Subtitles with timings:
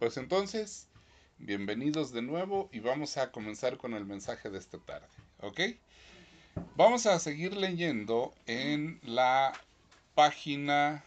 [0.00, 0.88] Pues entonces,
[1.36, 5.06] bienvenidos de nuevo y vamos a comenzar con el mensaje de esta tarde,
[5.42, 5.60] ¿ok?
[6.74, 9.52] Vamos a seguir leyendo en la
[10.14, 11.04] página,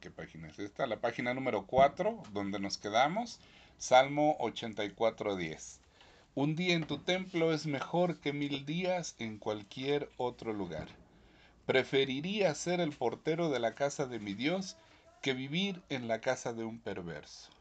[0.00, 0.86] ¿qué página es esta?
[0.86, 3.40] La página número 4, donde nos quedamos,
[3.78, 5.80] Salmo 84.10.
[6.36, 10.86] Un día en tu templo es mejor que mil días en cualquier otro lugar.
[11.66, 14.76] Preferiría ser el portero de la casa de mi Dios
[15.20, 17.57] que vivir en la casa de un perverso.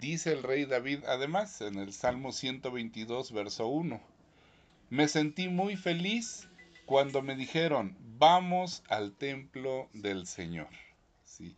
[0.00, 4.00] Dice el rey David además en el Salmo 122, verso 1.
[4.90, 6.48] Me sentí muy feliz
[6.86, 10.68] cuando me dijeron, vamos al templo del Señor.
[11.24, 11.56] ¿Sí?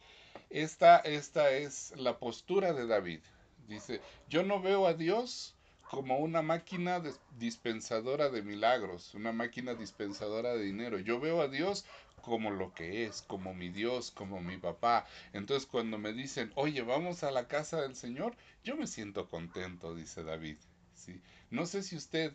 [0.51, 3.21] Esta, esta es la postura de David.
[3.67, 5.55] Dice, yo no veo a Dios
[5.91, 7.03] como una máquina
[7.39, 10.99] dispensadora de milagros, una máquina dispensadora de dinero.
[10.99, 11.85] Yo veo a Dios
[12.25, 15.07] como lo que es, como mi Dios, como mi papá.
[15.33, 18.35] Entonces cuando me dicen, oye, vamos a la casa del Señor,
[18.65, 20.57] yo me siento contento, dice David.
[20.95, 21.21] ¿sí?
[21.51, 22.33] No sé si usted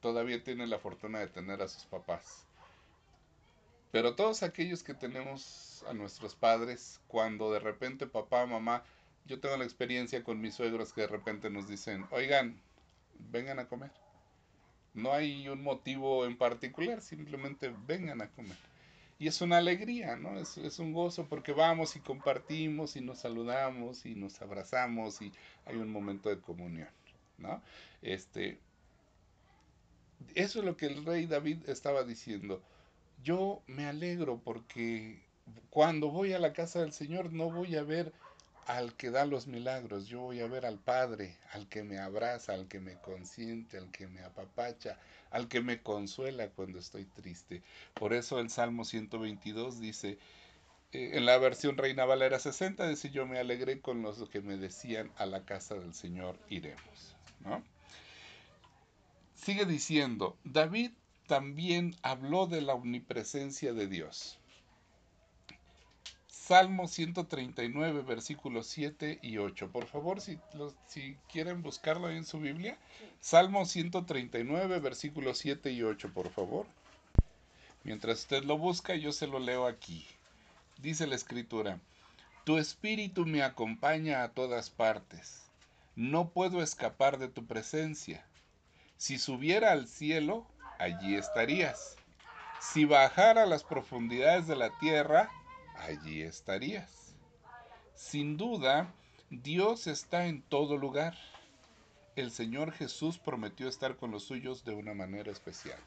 [0.00, 2.44] todavía tiene la fortuna de tener a sus papás.
[3.90, 8.84] Pero todos aquellos que tenemos a nuestros padres, cuando de repente papá, mamá,
[9.24, 12.60] yo tengo la experiencia con mis suegros que de repente nos dicen, oigan,
[13.30, 13.90] vengan a comer.
[14.94, 18.56] No hay un motivo en particular, simplemente vengan a comer.
[19.18, 20.38] Y es una alegría, ¿no?
[20.38, 25.32] Es, es, un gozo porque vamos y compartimos y nos saludamos y nos abrazamos y
[25.64, 26.90] hay un momento de comunión,
[27.38, 27.62] ¿no?
[28.02, 28.58] Este,
[30.34, 32.62] eso es lo que el rey David estaba diciendo.
[33.22, 35.22] Yo me alegro porque
[35.70, 38.12] cuando voy a la casa del Señor no voy a ver
[38.66, 42.52] al que da los milagros, yo voy a ver al Padre, al que me abraza,
[42.52, 44.98] al que me consiente, al que me apapacha,
[45.36, 47.62] al que me consuela cuando estoy triste.
[47.92, 50.18] Por eso el Salmo 122 dice,
[50.92, 54.56] eh, en la versión Reina Valera 60, dice, yo me alegré con los que me
[54.56, 57.14] decían, a la casa del Señor iremos.
[59.34, 60.92] Sigue diciendo, David
[61.26, 64.38] también habló de la omnipresencia de Dios.
[66.46, 69.72] Salmo 139, versículos 7 y 8.
[69.72, 70.38] Por favor, si,
[70.86, 72.78] si quieren buscarlo en su Biblia.
[73.18, 76.66] Salmo 139, versículos 7 y 8, por favor.
[77.82, 80.06] Mientras usted lo busca, yo se lo leo aquí.
[80.78, 81.80] Dice la escritura,
[82.44, 85.50] Tu espíritu me acompaña a todas partes.
[85.96, 88.24] No puedo escapar de tu presencia.
[88.96, 90.46] Si subiera al cielo,
[90.78, 91.96] allí estarías.
[92.60, 95.28] Si bajara a las profundidades de la tierra,
[95.78, 97.14] allí estarías.
[97.94, 98.92] Sin duda,
[99.30, 101.16] Dios está en todo lugar.
[102.14, 105.78] El Señor Jesús prometió estar con los suyos de una manera especial.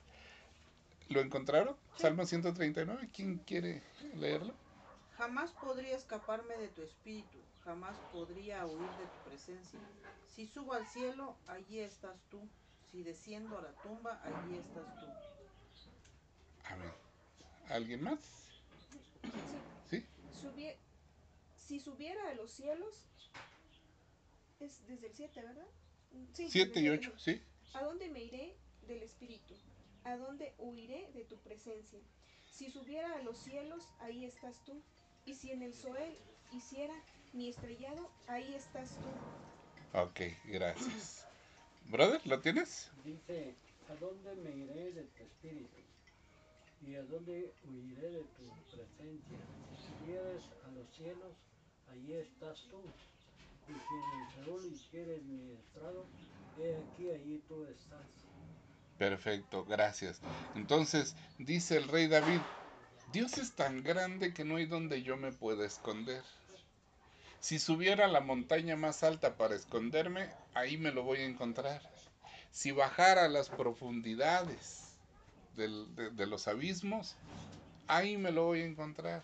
[1.09, 1.75] ¿Lo encontraron?
[1.95, 3.09] Salmo 139.
[3.13, 3.81] ¿Quién quiere
[4.15, 4.53] leerlo?
[5.17, 9.79] Jamás podría escaparme de tu espíritu, jamás podría huir de tu presencia.
[10.29, 12.39] Si subo al cielo, allí estás tú.
[12.91, 15.05] Si desciendo a la tumba, allí estás tú.
[16.65, 16.91] Amén.
[17.69, 18.19] ¿Alguien más?
[21.57, 23.05] Si subiera a los cielos,
[24.59, 25.67] es desde el 7, ¿verdad?
[26.33, 27.41] 7 y 8, sí.
[27.73, 28.55] ¿A dónde me iré
[28.87, 29.55] del Espíritu?
[30.03, 31.99] ¿A dónde huiré de tu presencia?
[32.51, 34.81] Si subiera a los cielos, ahí estás tú.
[35.25, 36.17] Y si en el Soel
[36.51, 36.95] hiciera
[37.33, 39.99] mi estrellado, ahí estás tú.
[39.99, 41.27] Ok, gracias.
[41.85, 42.91] Brother, ¿lo tienes?
[43.03, 43.55] Dice,
[43.89, 45.77] ¿a dónde me iré de tu espíritu?
[46.85, 49.37] ¿Y a dónde huiré de tu presencia?
[49.75, 51.33] Si subieres a los cielos,
[51.91, 52.81] allí estás tú.
[53.67, 56.05] Y si en el Seúl hicieres mi estrado,
[56.57, 58.07] he aquí, allí tú estás.
[58.97, 60.21] Perfecto, gracias.
[60.55, 62.41] Entonces, dice el rey David,
[63.11, 66.23] Dios es tan grande que no hay donde yo me pueda esconder.
[67.39, 71.81] Si subiera a la montaña más alta para esconderme, ahí me lo voy a encontrar.
[72.51, 74.88] Si bajara a las profundidades
[75.55, 77.15] de, los abismos,
[77.87, 79.23] ahí me lo voy a encontrar.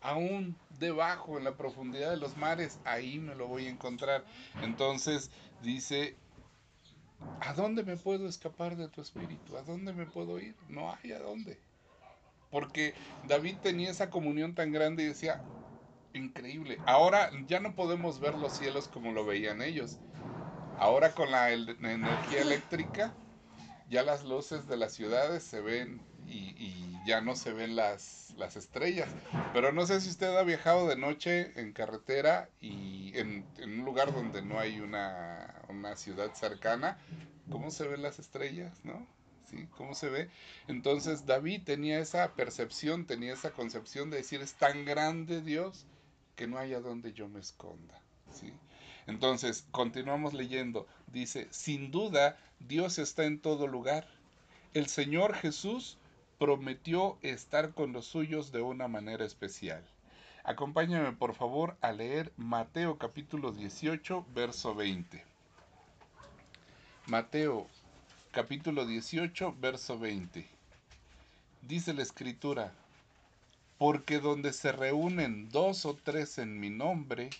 [0.00, 4.24] Aún debajo, en la profundidad de los mares, ahí me lo voy a encontrar.
[4.62, 5.30] Entonces
[5.62, 6.16] dice,
[7.40, 9.56] ¿a dónde me puedo escapar de tu espíritu?
[9.56, 10.54] ¿A dónde me puedo ir?
[10.68, 11.58] No hay a dónde.
[12.50, 12.94] Porque
[13.26, 15.42] David tenía esa comunión tan grande y decía,
[16.14, 16.78] increíble.
[16.86, 19.98] Ahora ya no podemos ver los cielos como lo veían ellos.
[20.78, 23.12] Ahora con la energía eléctrica
[23.88, 28.56] ya las luces de las ciudades se ven y, ya no se ven las, las,
[28.56, 29.08] estrellas.
[29.54, 34.12] Pero no sé si usted ha viajado de noche en carretera y en, un lugar
[34.12, 36.98] donde no hay una, una, ciudad cercana,
[37.50, 38.78] ¿cómo se ven las estrellas?
[38.84, 39.06] ¿No?
[39.46, 39.66] ¿Sí?
[39.70, 40.28] ¿Cómo se ve?
[40.66, 45.86] Entonces David tenía esa percepción, tenía esa concepción de decir, es tan grande Dios
[46.36, 48.02] que no haya donde yo me esconda.
[48.32, 48.52] ¿sí?
[49.08, 50.86] Entonces, continuamos leyendo.
[51.06, 54.06] Dice, sin duda, Dios está en todo lugar.
[54.74, 55.96] El Señor Jesús
[56.38, 59.82] prometió estar con los suyos de una manera especial.
[60.44, 65.24] Acompáñame por favor a leer Mateo capítulo 18, verso 20.
[67.06, 67.66] Mateo
[68.30, 70.46] capítulo 18, verso 20.
[71.62, 72.74] Dice la escritura,
[73.78, 77.30] porque donde se reúnen dos o tres en mi nombre,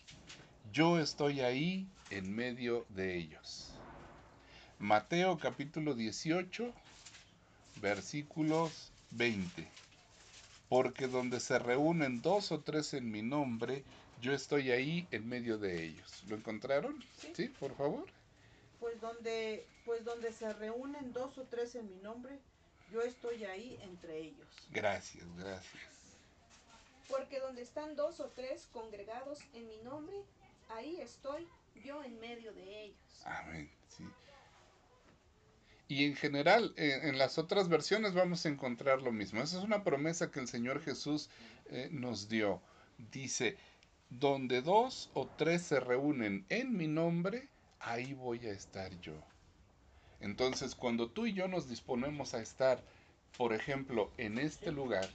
[0.72, 3.70] yo estoy ahí en medio de ellos.
[4.78, 6.72] Mateo capítulo 18,
[7.80, 9.66] versículos 20.
[10.68, 13.84] Porque donde se reúnen dos o tres en mi nombre,
[14.20, 16.22] yo estoy ahí en medio de ellos.
[16.28, 17.02] ¿Lo encontraron?
[17.34, 17.48] Sí.
[17.48, 18.06] por favor.
[18.78, 22.38] Pues donde, pues donde se reúnen dos o tres en mi nombre,
[22.92, 24.46] yo estoy ahí entre ellos.
[24.70, 25.82] Gracias, gracias.
[27.08, 30.16] Porque donde están dos o tres congregados en mi nombre,
[30.68, 31.46] ahí estoy
[31.84, 33.22] yo en medio de ellos.
[33.24, 33.70] Amén.
[33.88, 34.04] Sí.
[35.88, 39.42] Y en general, en las otras versiones vamos a encontrar lo mismo.
[39.42, 41.30] Esa es una promesa que el Señor Jesús
[41.70, 42.60] eh, nos dio.
[43.10, 43.56] Dice,
[44.10, 47.48] donde dos o tres se reúnen en mi nombre,
[47.80, 49.14] ahí voy a estar yo.
[50.20, 52.82] Entonces, cuando tú y yo nos disponemos a estar,
[53.36, 55.08] por ejemplo, en este lugar,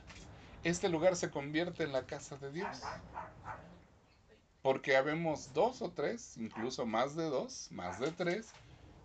[0.63, 2.81] este lugar se convierte en la casa de Dios.
[4.63, 8.54] Porque habemos dos o tres, incluso más de dos, más de tres,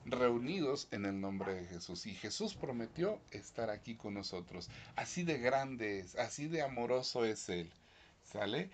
[0.07, 2.07] reunidos en el nombre de Jesús.
[2.07, 4.71] Y Jesús prometió estar aquí con nosotros.
[4.95, 7.69] Así de grande es, así de amoroso es Él.
[8.23, 8.71] ¿Sale?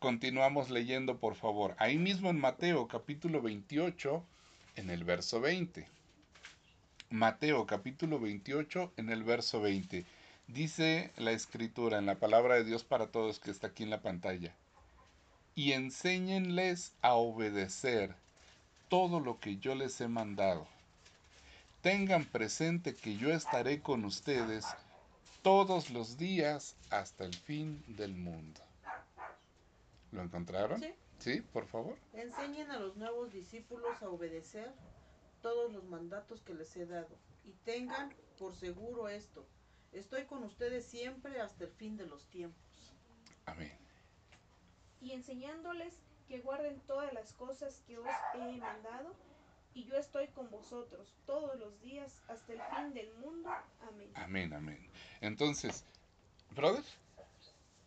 [0.00, 1.76] Continuamos leyendo, por favor.
[1.78, 4.24] Ahí mismo en Mateo capítulo 28,
[4.74, 5.86] en el verso 20.
[7.10, 10.04] Mateo capítulo 28, en el verso 20.
[10.48, 14.02] Dice la escritura en la palabra de Dios para todos que está aquí en la
[14.02, 14.52] pantalla.
[15.54, 18.14] Y enséñenles a obedecer
[18.88, 20.66] todo lo que yo les he mandado
[21.84, 24.64] tengan presente que yo estaré con ustedes
[25.42, 28.62] todos los días hasta el fin del mundo.
[30.10, 30.80] ¿Lo encontraron?
[30.80, 30.94] Sí.
[31.18, 31.98] Sí, por favor.
[32.14, 34.72] Enseñen a los nuevos discípulos a obedecer
[35.42, 37.18] todos los mandatos que les he dado.
[37.44, 39.44] Y tengan por seguro esto.
[39.92, 42.94] Estoy con ustedes siempre hasta el fin de los tiempos.
[43.44, 43.83] Amén.
[45.04, 45.94] Y enseñándoles
[46.28, 49.14] que guarden todas las cosas que os he mandado,
[49.74, 53.50] y yo estoy con vosotros todos los días hasta el fin del mundo.
[53.88, 54.10] Amén.
[54.14, 54.90] Amén, amén.
[55.20, 55.84] Entonces,
[56.54, 56.82] brother,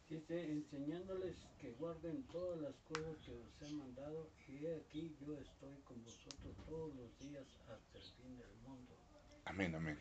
[0.10, 5.38] Dice, enseñándoles que guarden todas las cosas que os he mandado, y he aquí yo
[5.38, 8.96] estoy con vosotros todos los días hasta el fin del mundo.
[9.44, 10.00] amén, amén.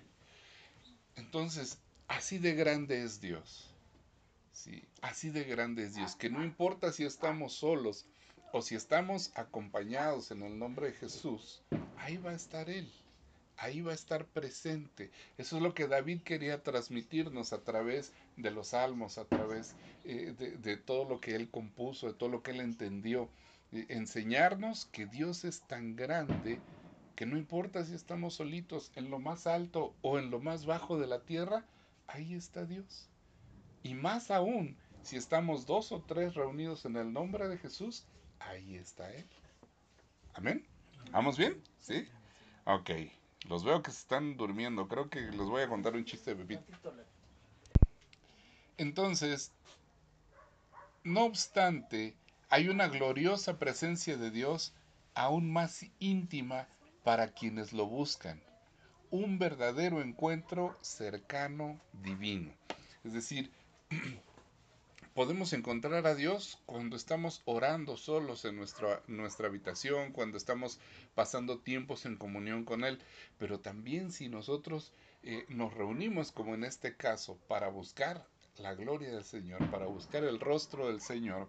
[1.16, 3.75] Entonces, así de grande es Dios.
[4.56, 8.06] Sí, así de grande es Dios, que no importa si estamos solos
[8.54, 11.62] o si estamos acompañados en el nombre de Jesús,
[11.98, 12.90] ahí va a estar Él,
[13.58, 15.10] ahí va a estar presente.
[15.36, 20.34] Eso es lo que David quería transmitirnos a través de los salmos, a través eh,
[20.38, 23.28] de, de todo lo que Él compuso, de todo lo que Él entendió.
[23.72, 26.64] Eh, enseñarnos que Dios es tan grande
[27.14, 30.98] que no importa si estamos solitos en lo más alto o en lo más bajo
[30.98, 31.68] de la tierra,
[32.06, 33.10] ahí está Dios.
[33.86, 38.04] Y más aún, si estamos dos o tres reunidos en el nombre de Jesús,
[38.40, 39.24] ahí está Él.
[40.34, 40.66] Amén.
[41.12, 41.62] ¿Vamos bien?
[41.78, 42.08] ¿Sí?
[42.64, 42.90] Ok.
[43.48, 44.88] Los veo que se están durmiendo.
[44.88, 46.92] Creo que les voy a contar un chiste de Pepito.
[48.76, 49.52] Entonces,
[51.04, 52.16] no obstante,
[52.48, 54.74] hay una gloriosa presencia de Dios
[55.14, 56.66] aún más íntima
[57.04, 58.42] para quienes lo buscan.
[59.12, 62.52] Un verdadero encuentro cercano, divino.
[63.04, 63.52] Es decir,
[65.16, 70.78] podemos encontrar a Dios cuando estamos orando solos en nuestra, nuestra habitación, cuando estamos
[71.14, 72.98] pasando tiempos en comunión con Él,
[73.38, 78.26] pero también si nosotros eh, nos reunimos, como en este caso, para buscar
[78.58, 81.48] la gloria del Señor, para buscar el rostro del Señor,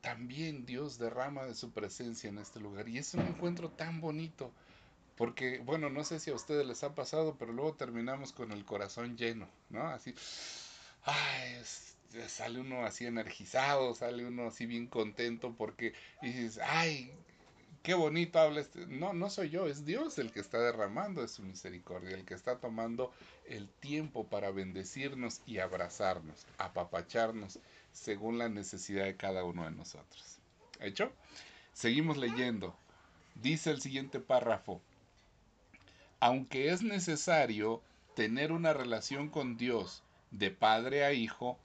[0.00, 2.88] también Dios derrama de su presencia en este lugar.
[2.88, 4.52] Y es un encuentro tan bonito,
[5.16, 8.64] porque, bueno, no sé si a ustedes les ha pasado, pero luego terminamos con el
[8.64, 9.86] corazón lleno, ¿no?
[9.86, 10.14] Así,
[11.06, 11.96] ay, es-
[12.28, 17.12] sale uno así energizado, sale uno así bien contento porque dices, ay,
[17.82, 18.86] qué bonito habla este.
[18.86, 22.34] No, no soy yo, es Dios el que está derramando de su misericordia, el que
[22.34, 23.12] está tomando
[23.46, 27.58] el tiempo para bendecirnos y abrazarnos, apapacharnos
[27.92, 30.38] según la necesidad de cada uno de nosotros.
[30.80, 31.12] ¿Hecho?
[31.72, 32.74] Seguimos leyendo.
[33.36, 34.80] Dice el siguiente párrafo.
[36.20, 37.82] Aunque es necesario
[38.14, 41.58] tener una relación con Dios de padre a hijo,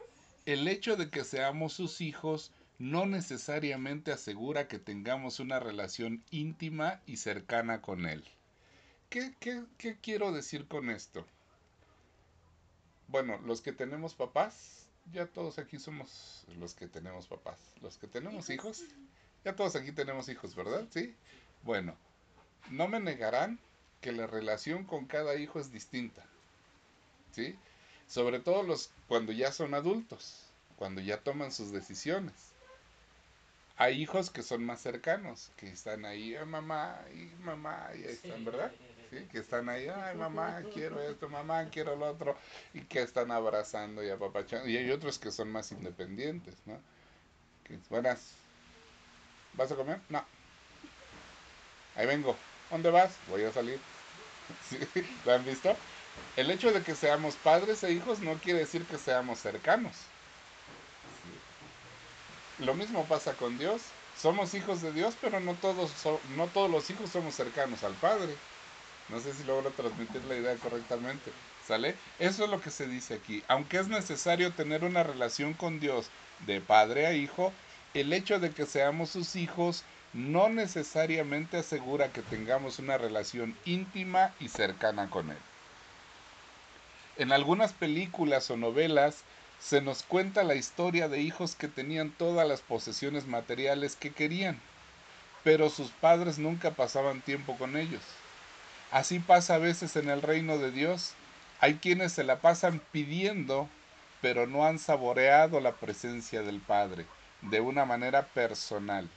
[0.45, 6.99] el hecho de que seamos sus hijos no necesariamente asegura que tengamos una relación íntima
[7.05, 8.23] y cercana con Él.
[9.09, 11.25] ¿Qué, qué, qué quiero decir con esto?
[13.07, 17.59] Bueno, los que tenemos papás, ya todos aquí somos los que tenemos papás.
[17.81, 18.83] Los que tenemos hijos,
[19.43, 20.87] ya todos aquí tenemos hijos, ¿verdad?
[20.91, 21.13] Sí.
[21.63, 21.95] Bueno,
[22.69, 23.59] no me negarán
[23.99, 26.25] que la relación con cada hijo es distinta.
[27.31, 27.55] ¿Sí?
[28.11, 30.35] Sobre todo los cuando ya son adultos,
[30.75, 32.33] cuando ya toman sus decisiones.
[33.77, 38.11] Hay hijos que son más cercanos, que están ahí, ah, mamá, y mamá, y ahí
[38.11, 38.69] están, ¿verdad?
[39.09, 39.25] ¿Sí?
[39.31, 42.37] Que están ahí, ay, mamá, quiero esto, mamá, quiero lo otro,
[42.73, 44.67] y que están abrazando y apapachando.
[44.67, 46.77] Y hay otros que son más independientes, ¿no?
[47.63, 48.33] Que, buenas,
[49.53, 50.01] ¿vas a comer?
[50.09, 50.21] No.
[51.95, 52.35] Ahí vengo.
[52.69, 53.17] ¿Dónde vas?
[53.29, 53.79] Voy a salir.
[54.69, 54.77] ¿Sí?
[55.25, 55.77] ¿Lo han visto?
[56.35, 59.93] El hecho de que seamos padres e hijos no quiere decir que seamos cercanos.
[62.59, 63.81] Lo mismo pasa con Dios.
[64.17, 65.91] Somos hijos de Dios, pero no todos,
[66.35, 68.35] no todos los hijos somos cercanos al Padre.
[69.09, 71.31] No sé si logro transmitir la idea correctamente.
[71.67, 71.95] ¿Sale?
[72.19, 73.43] Eso es lo que se dice aquí.
[73.47, 76.09] Aunque es necesario tener una relación con Dios
[76.45, 77.51] de padre a hijo,
[77.93, 84.33] el hecho de que seamos sus hijos no necesariamente asegura que tengamos una relación íntima
[84.39, 85.37] y cercana con Él.
[87.21, 89.17] En algunas películas o novelas
[89.59, 94.59] se nos cuenta la historia de hijos que tenían todas las posesiones materiales que querían,
[95.43, 98.01] pero sus padres nunca pasaban tiempo con ellos.
[98.89, 101.13] Así pasa a veces en el reino de Dios.
[101.59, 103.69] Hay quienes se la pasan pidiendo,
[104.19, 107.05] pero no han saboreado la presencia del Padre
[107.43, 109.07] de una manera personal.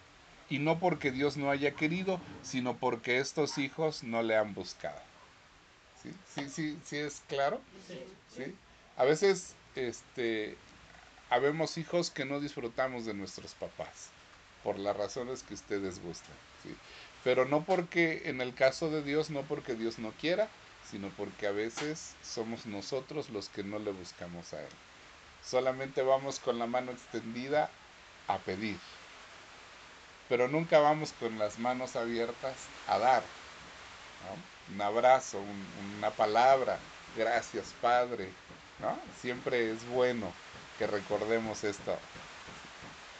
[0.51, 5.14] Y no porque Dios no haya querido, sino porque estos hijos no le han buscado.
[6.35, 6.49] ¿Sí?
[6.51, 7.61] ¿Sí, sí, es claro?
[8.37, 8.55] ¿Sí?
[8.97, 10.57] A veces, este,
[11.31, 14.11] habemos hijos que no disfrutamos de nuestros papás,
[14.63, 16.37] por las razones que ustedes gustan.
[16.63, 16.77] ¿sí?
[17.25, 20.49] Pero no porque, en el caso de Dios, no porque Dios no quiera,
[20.91, 24.73] sino porque a veces somos nosotros los que no le buscamos a Él.
[25.43, 27.71] Solamente vamos con la mano extendida
[28.27, 28.81] a pedir,
[30.29, 33.23] pero nunca vamos con las manos abiertas a dar.
[34.21, 34.54] ¿no?
[34.73, 36.79] Un abrazo, un- una palabra,
[37.17, 38.29] gracias Padre.
[38.81, 38.99] ¿no?
[39.21, 40.33] Siempre es bueno
[40.79, 41.97] que recordemos esto.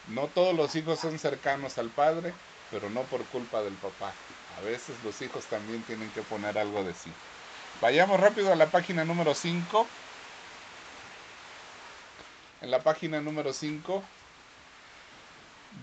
[0.07, 2.33] No todos los hijos son cercanos al Padre,
[2.69, 4.13] pero no por culpa del papá.
[4.57, 7.11] A veces los hijos también tienen que poner algo de sí.
[7.81, 9.87] Vayamos rápido a la página número 5.
[12.61, 14.03] En la página número 5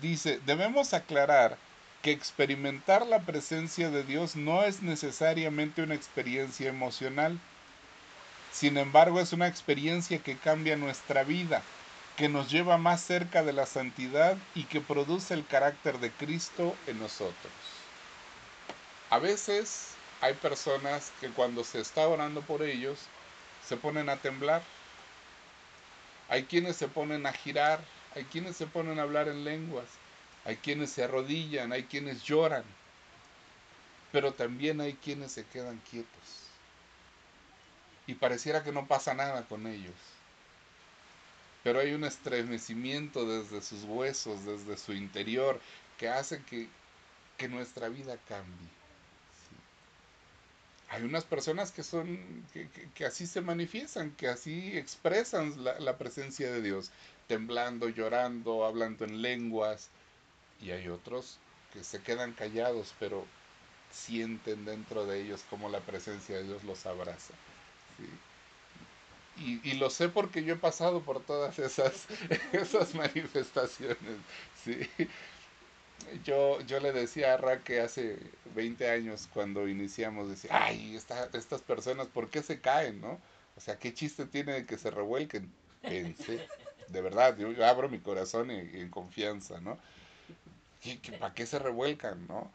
[0.00, 1.58] dice, debemos aclarar
[2.02, 7.38] que experimentar la presencia de Dios no es necesariamente una experiencia emocional.
[8.52, 11.62] Sin embargo, es una experiencia que cambia nuestra vida,
[12.16, 16.76] que nos lleva más cerca de la santidad y que produce el carácter de Cristo
[16.86, 17.52] en nosotros.
[19.08, 22.98] A veces hay personas que cuando se está orando por ellos
[23.66, 24.62] se ponen a temblar.
[26.28, 27.80] Hay quienes se ponen a girar,
[28.14, 29.86] hay quienes se ponen a hablar en lenguas,
[30.44, 32.64] hay quienes se arrodillan, hay quienes lloran,
[34.10, 36.48] pero también hay quienes se quedan quietos.
[38.06, 39.94] Y pareciera que no pasa nada con ellos.
[41.62, 45.60] Pero hay un estremecimiento desde sus huesos, desde su interior,
[45.96, 46.68] que hace que,
[47.36, 48.68] que nuestra vida cambie.
[50.88, 55.78] Hay unas personas que son, que, que, que, así se manifiestan, que así expresan la,
[55.80, 56.90] la, presencia de Dios,
[57.28, 59.88] temblando, llorando, hablando en lenguas.
[60.62, 61.38] Y hay otros
[61.72, 63.26] que se quedan callados, pero
[63.90, 67.34] sienten dentro de ellos como la presencia de Dios los abraza.
[67.98, 68.08] ¿sí?
[69.44, 72.06] Y, y, lo sé porque yo he pasado por todas esas,
[72.52, 73.96] esas manifestaciones.
[74.62, 74.88] ¿sí?
[76.24, 78.18] Yo, yo le decía a Raque hace
[78.54, 83.00] 20 años cuando iniciamos, decía, ay, esta, estas personas, ¿por qué se caen?
[83.00, 83.20] ¿no?
[83.56, 85.50] O sea, ¿qué chiste tiene de que se revuelquen?
[85.80, 86.46] Pensé,
[86.88, 89.78] de verdad, yo, yo abro mi corazón en, en confianza, ¿no?
[90.82, 92.26] ¿Qué, qué, ¿Para qué se revuelcan?
[92.26, 92.50] ¿no?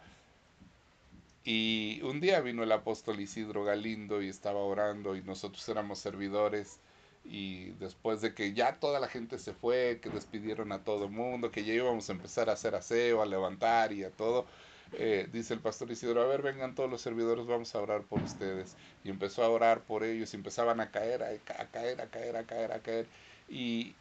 [1.43, 6.79] Y un día vino el apóstol Isidro Galindo y estaba orando y nosotros éramos servidores
[7.23, 11.11] y después de que ya toda la gente se fue, que despidieron a todo el
[11.11, 14.45] mundo, que ya íbamos a empezar a hacer aseo, a levantar y a todo,
[14.93, 18.21] eh, dice el pastor Isidro, a ver, vengan todos los servidores, vamos a orar por
[18.21, 18.75] ustedes.
[19.03, 21.37] Y empezó a orar por ellos y empezaban a caer, a
[21.71, 23.07] caer, a caer, a caer, a caer.
[23.49, 23.95] Y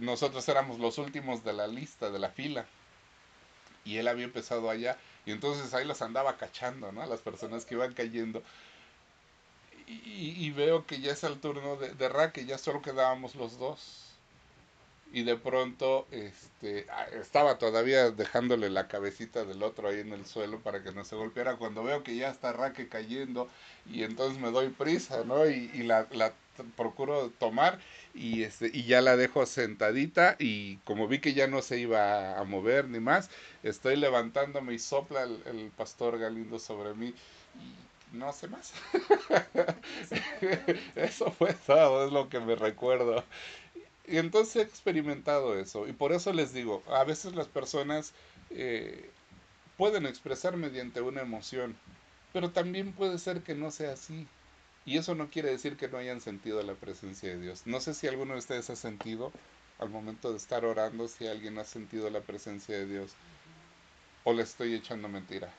[0.00, 2.66] nosotros éramos los últimos de la lista, de la fila.
[3.88, 7.04] Y él había empezado allá y entonces ahí los andaba cachando, ¿no?
[7.06, 8.42] Las personas que iban cayendo.
[9.86, 13.58] Y, veo que ya es el turno de, de Ra, que ya solo quedábamos los
[13.58, 14.04] dos.
[15.12, 20.26] y de pronto este, ah, estaba todavía dejándole la cabecita del otro ahí en el
[20.26, 21.56] suelo para que no se golpeara.
[21.56, 23.48] Cuando veo que ya está Raque cayendo
[23.86, 25.48] y entonces me doy prisa, ¿no?
[25.48, 26.06] Y, y la,
[26.76, 27.78] procuro tomar
[28.14, 32.38] y, este, y ya la dejo sentadita y como vi que ya no se iba
[32.38, 33.30] a mover ni más,
[33.62, 37.14] estoy levantándome y sopla el, el pastor Galindo sobre mí
[37.54, 38.72] y no hace más.
[40.96, 43.24] Eso fue todo, es lo que me recuerdo.
[44.06, 45.86] Y entonces he experimentado eso.
[45.86, 48.14] Y por eso les digo, a veces las personas
[48.50, 49.10] eh,
[49.76, 51.78] pueden expresar mediante una emoción,
[52.32, 54.28] pero también puede ser que no sea así.
[54.88, 57.66] Y eso no quiere decir que no hayan sentido la presencia de Dios.
[57.66, 59.32] No sé si alguno de ustedes ha sentido
[59.78, 63.14] al momento de estar orando, si alguien ha sentido la presencia de Dios.
[64.24, 65.52] O le estoy echando mentira.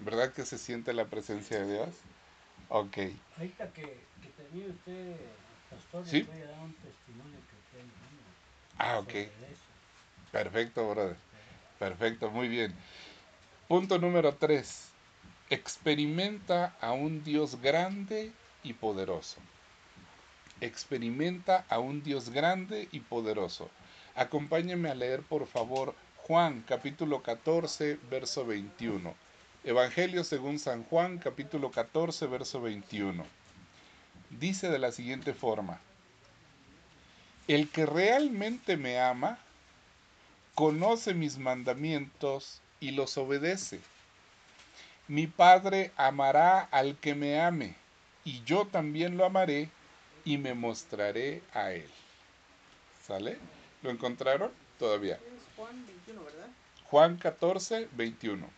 [0.00, 1.88] ¿Verdad que se siente la presencia de Dios?
[2.68, 2.98] Ok.
[3.38, 5.16] Ahorita que, que tenía usted,
[5.70, 6.18] pastor, Sí.
[6.24, 7.92] le voy a dar un testimonio que tengo.
[8.76, 9.14] Ah, ok.
[10.32, 11.16] Perfecto, brother.
[11.78, 12.74] Perfecto, muy bien.
[13.68, 14.93] Punto número 3.
[15.50, 18.32] Experimenta a un Dios grande
[18.62, 19.36] y poderoso.
[20.62, 23.68] Experimenta a un Dios grande y poderoso.
[24.14, 25.94] Acompáñeme a leer, por favor,
[26.26, 29.14] Juan capítulo 14, verso 21.
[29.64, 33.26] Evangelio según San Juan capítulo 14, verso 21.
[34.30, 35.78] Dice de la siguiente forma.
[37.48, 39.38] El que realmente me ama,
[40.54, 43.80] conoce mis mandamientos y los obedece.
[45.06, 47.76] Mi Padre amará al que me ame,
[48.24, 49.68] y yo también lo amaré
[50.24, 51.90] y me mostraré a él.
[53.06, 53.36] ¿Sale?
[53.82, 54.50] ¿Lo encontraron?
[54.78, 55.16] Todavía.
[55.16, 56.48] Es Juan 21, ¿verdad?
[56.86, 58.48] Juan 14, 21.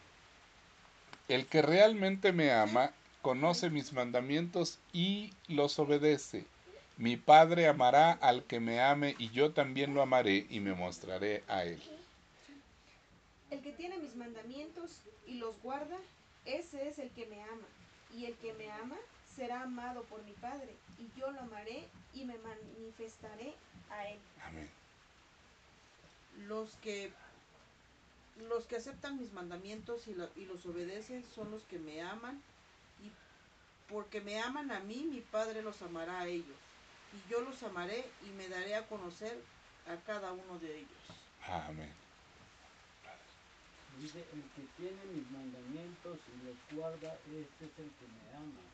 [1.29, 6.47] El que realmente me ama, conoce mis mandamientos y los obedece.
[6.97, 11.43] Mi Padre amará al que me ame y yo también lo amaré y me mostraré
[11.49, 11.83] a él.
[13.50, 15.99] El que tiene mis mandamientos y los guarda,
[16.47, 17.67] ese es el que me ama.
[18.15, 18.97] Y el que me ama
[19.35, 23.54] será amado por mi Padre, y yo lo amaré y me manifestaré
[23.91, 24.19] a él.
[24.45, 24.71] Amén.
[26.49, 27.13] Los que
[28.49, 32.43] los que aceptan mis mandamientos y, lo- y los obedecen son los que me aman
[33.02, 33.11] y
[33.91, 36.56] porque me aman a mí, mi Padre los amará a ellos
[37.15, 39.41] y yo los amaré y me daré a conocer
[39.89, 40.91] a cada uno de ellos.
[41.49, 41.91] Amén.
[43.99, 48.65] Dice, el que tiene mis mandamientos y los guarda, este es el que me ama.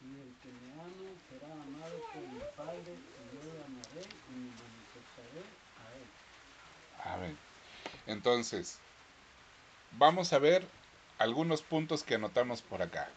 [0.00, 4.34] Y el que me ama será amado por mi Padre, y yo lo amaré y
[4.34, 5.42] me manifestaré
[5.80, 7.14] a él.
[7.14, 7.38] Amén.
[8.06, 8.78] Entonces,
[9.92, 10.66] vamos a ver
[11.18, 13.08] algunos puntos que anotamos por acá.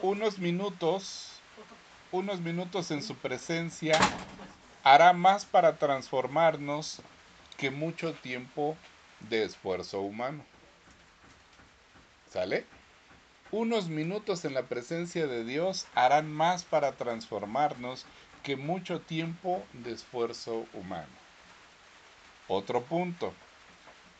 [0.00, 1.40] Unos minutos,
[2.12, 4.00] unos minutos en su presencia
[4.82, 7.00] hará más para transformarnos
[7.56, 8.76] que mucho tiempo
[9.20, 10.44] de esfuerzo humano.
[12.30, 12.66] ¿Sale?
[13.50, 18.06] Unos minutos en la presencia de Dios harán más para transformarnos
[18.42, 21.12] que mucho tiempo de esfuerzo humano.
[22.48, 23.32] Otro punto.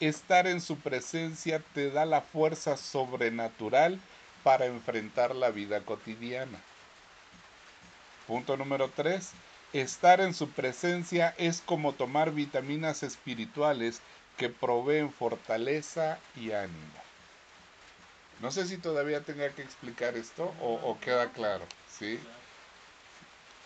[0.00, 4.00] Estar en su presencia te da la fuerza sobrenatural
[4.42, 6.58] para enfrentar la vida cotidiana.
[8.26, 9.32] Punto número 3.
[9.72, 14.00] Estar en su presencia es como tomar vitaminas espirituales
[14.36, 17.02] que proveen fortaleza y ánimo.
[18.40, 21.64] No sé si todavía tenga que explicar esto o, o queda claro,
[21.98, 22.18] ¿sí?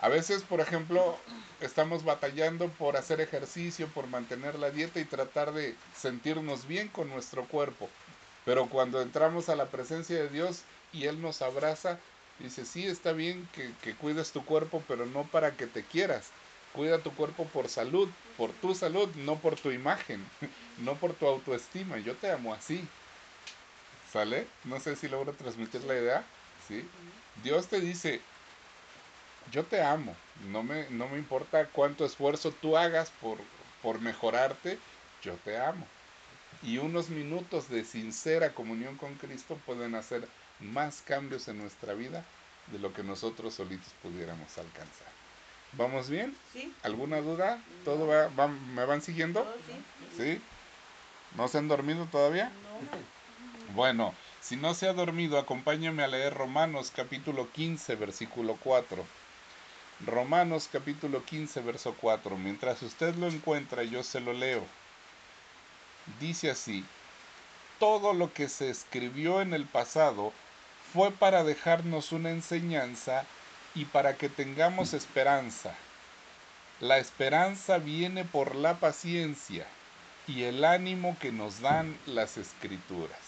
[0.01, 1.19] A veces, por ejemplo,
[1.61, 7.09] estamos batallando por hacer ejercicio, por mantener la dieta y tratar de sentirnos bien con
[7.09, 7.89] nuestro cuerpo.
[8.45, 10.61] Pero cuando entramos a la presencia de Dios
[10.93, 11.99] y Él nos abraza,
[12.39, 16.31] dice, sí, está bien que, que cuides tu cuerpo, pero no para que te quieras.
[16.75, 20.23] Cuida tu cuerpo por salud, por tu salud, no por tu imagen,
[20.85, 21.99] no por tu autoestima.
[21.99, 22.87] Yo te amo así.
[24.13, 24.47] ¿Sale?
[24.65, 26.25] No sé si logro transmitir la idea.
[26.69, 26.85] ¿Sí?
[27.43, 28.21] Dios te dice,
[29.53, 30.15] yo te amo,
[30.51, 33.39] no me, no me importa cuánto esfuerzo tú hagas por,
[33.83, 34.79] por mejorarte,
[35.23, 35.87] yo te amo.
[36.63, 40.27] Y unos minutos de sincera comunión con Cristo pueden hacer
[40.61, 42.25] más cambios en nuestra vida
[42.73, 45.07] de lo que nosotros solitos pudiéramos alcanzar.
[45.73, 46.37] ¿Vamos bien?
[46.53, 46.73] ¿Sí?
[46.83, 47.63] ¿Alguna duda?
[47.85, 49.43] ¿Todo va, va- ¿Me van siguiendo?
[49.43, 50.17] ¿Todo sí?
[50.17, 50.41] ¿Sí?
[51.37, 52.47] ¿No se han dormido todavía?
[52.47, 53.75] No.
[53.75, 59.05] Bueno, si no se ha dormido, acompáñame a leer Romanos capítulo 15, versículo 4.
[60.07, 62.37] Romanos capítulo 15, verso 4.
[62.39, 64.65] Mientras usted lo encuentra, yo se lo leo.
[66.21, 66.85] Dice así,
[67.79, 70.33] todo lo que se escribió en el pasado
[70.93, 73.25] fue para dejarnos una enseñanza
[73.75, 75.75] y para que tengamos esperanza.
[76.81, 79.67] La esperanza viene por la paciencia
[80.27, 83.21] y el ánimo que nos dan las escrituras.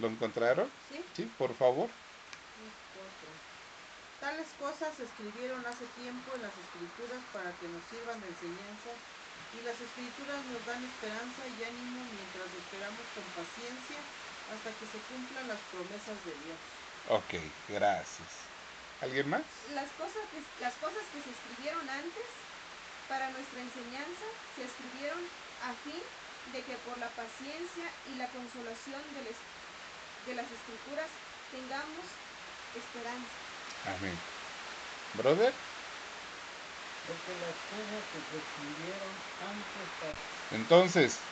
[0.00, 0.70] ¿Lo encontraron?
[0.90, 1.04] ¿Sí?
[1.14, 1.90] Sí, por favor.
[4.20, 8.94] Tales cosas se escribieron hace tiempo en las escrituras para que nos sirvan de enseñanza
[9.52, 13.98] y las escrituras nos dan esperanza y ánimo mientras esperamos con paciencia
[14.48, 16.58] hasta que se cumplan las promesas de Dios.
[17.04, 17.34] Ok,
[17.66, 18.52] gracias.
[19.00, 19.42] ¿Alguien más?
[19.70, 22.22] Las cosas, que, las cosas que se escribieron antes
[23.08, 24.24] para nuestra enseñanza
[24.54, 25.20] se escribieron
[25.58, 26.02] a fin
[26.52, 29.38] de que por la paciencia y la consolación de, les-
[30.26, 31.10] de las escrituras
[31.50, 32.06] tengamos
[32.72, 33.36] esperanza.
[33.84, 34.16] Amén.
[35.14, 35.54] Brother,
[37.06, 40.12] Porque las cosas que se escribieron antes para
[40.50, 41.31] entonces,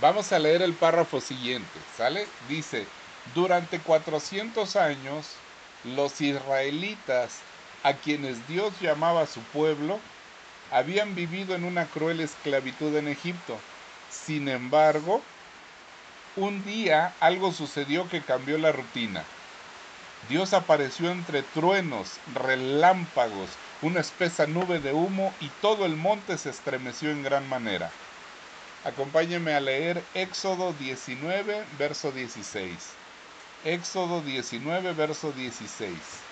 [0.00, 2.26] vamos a leer el párrafo siguiente, ¿sale?
[2.48, 2.86] Dice,
[3.34, 5.42] durante 400 años,
[5.84, 7.46] los israelitas,
[7.82, 10.00] a quienes Dios llamaba su pueblo,
[10.70, 13.62] habían vivido en una cruel esclavitud en Egipto.
[14.08, 15.22] Sin embargo,
[16.36, 19.30] un día algo sucedió que cambió la rutina.
[20.22, 26.50] Dios apareció entre truenos, relámpagos, una espesa nube de humo y todo el monte se
[26.50, 27.94] estremeció en gran manera.
[28.84, 33.00] Acompáñeme a leer Éxodo 19, verso 16.
[33.62, 36.28] Éxodo 19, verso 16.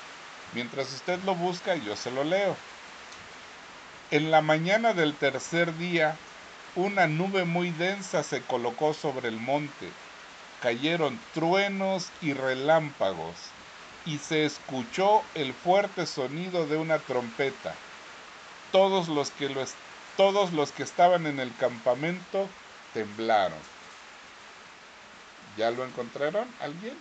[0.51, 2.63] Mientras usted lo busca, yo se lo leo.
[4.11, 6.23] En la mañana del tercer día,
[6.75, 9.99] una nube muy densa se colocó sobre el monte.
[10.59, 13.57] Cayeron truenos y relámpagos,
[14.05, 17.83] y se escuchó el fuerte sonido de una trompeta.
[18.71, 19.81] Todos los que, lo es-
[20.23, 22.49] todos los que estaban en el campamento
[22.95, 23.59] temblaron.
[25.57, 26.47] ¿Ya lo encontraron?
[26.61, 26.97] ¿Alguien?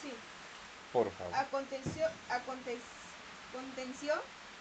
[0.00, 0.10] Sí.
[0.90, 1.34] Por favor.
[1.34, 2.80] Aconteció, aconte-
[3.52, 4.14] aconteció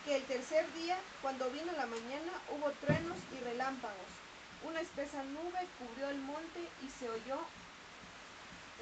[0.04, 4.12] que el tercer día, cuando vino la mañana, hubo truenos y relámpagos.
[4.68, 7.40] Una espesa nube cubrió el monte y se oyó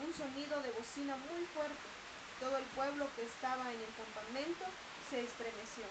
[0.03, 1.87] un sonido de bocina muy fuerte.
[2.39, 4.65] Todo el pueblo que estaba en el campamento
[5.11, 5.85] se estremeció.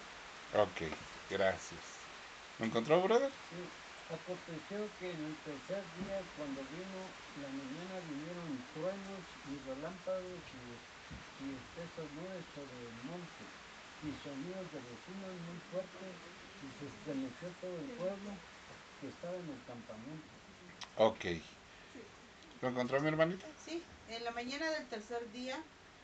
[0.53, 0.91] Ok,
[1.29, 1.81] gracias.
[2.59, 3.29] ¿Lo encontró, brother?
[3.29, 3.59] Sí,
[4.09, 6.99] aconteció que en el tercer día, cuando vino
[7.41, 13.43] la mañana, vinieron truenos y relámpagos y, y espesas nubes sobre el monte,
[14.03, 16.15] y sonidos de vecinos muy fuertes,
[16.63, 18.31] y se estremeció todo el pueblo
[19.01, 20.35] que estaba en el campamento.
[20.97, 21.25] Ok.
[22.61, 23.45] ¿Lo encontró mi hermanita?
[23.65, 25.57] Sí, en la mañana del tercer día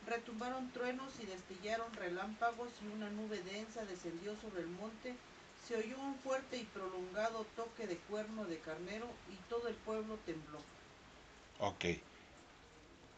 [0.06, 5.14] retumbaron truenos y destillaron relámpagos y una nube densa descendió sobre el monte.
[5.66, 10.18] Se oyó un fuerte y prolongado toque de cuerno de carnero y todo el pueblo
[10.26, 10.58] tembló.
[11.60, 11.84] Ok.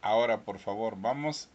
[0.01, 1.49] Ahora, por favor, vamos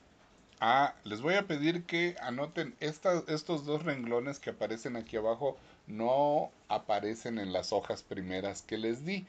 [0.61, 0.95] a...
[1.05, 5.57] Les voy a pedir que anoten esta- estos dos renglones que aparecen aquí abajo.
[5.87, 9.27] No aparecen en las hojas primeras que les di.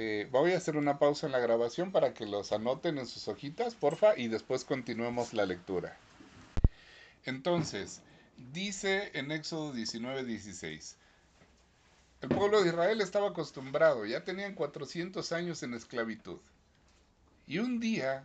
[0.00, 3.26] Eh, voy a hacer una pausa en la grabación para que los anoten en sus
[3.26, 5.98] hojitas, porfa, y después continuemos la lectura.
[7.24, 8.00] Entonces,
[8.52, 10.96] dice en Éxodo 19, 16.
[12.20, 16.38] El pueblo de Israel estaba acostumbrado, ya tenían 400 años en esclavitud.
[17.48, 18.24] Y un día,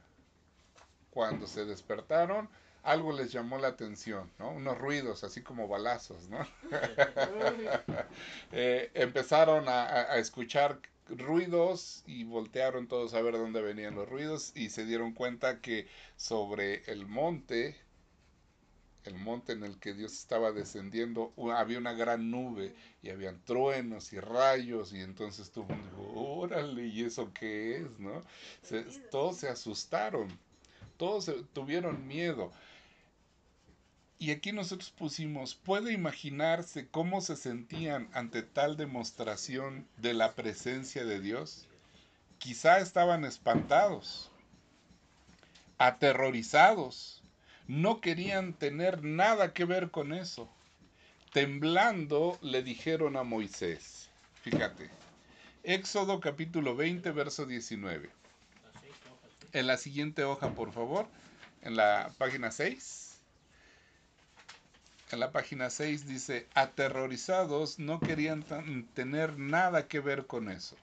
[1.09, 2.49] cuando se despertaron,
[2.83, 4.51] algo les llamó la atención, ¿no?
[4.51, 6.47] Unos ruidos, así como balazos, ¿no?
[8.51, 14.69] Eh, empezaron a, escuchar ruidos y voltearon todos a ver dónde venían los ruidos y
[14.69, 17.75] se dieron cuenta que sobre el monte,
[19.03, 24.13] el monte en el que Dios estaba descendiendo, había una gran nube y habían truenos
[24.13, 27.99] y rayos y entonces todo el dijo, órale, ¿y eso qué es?
[27.99, 28.23] ¿no?
[29.11, 30.27] Todos se asustaron,
[30.97, 32.51] todos tuvieron miedo.
[34.23, 41.03] Y aquí nosotros pusimos, puede imaginarse cómo se sentían ante tal demostración de la presencia
[41.03, 41.67] de Dios.
[42.37, 44.31] Quizá estaban espantados,
[45.77, 47.21] aterrorizados,
[47.67, 50.49] no querían tener nada que ver con eso.
[51.33, 54.89] Temblando le dijeron a Moisés, fíjate,
[55.63, 58.09] Éxodo capítulo 20, verso 19.
[59.51, 61.09] En la siguiente hoja, por favor,
[61.61, 63.12] en la página 6.
[65.13, 68.43] En la página 6 dice, aterrorizados no querían
[68.95, 70.75] tener nada que ver con eso.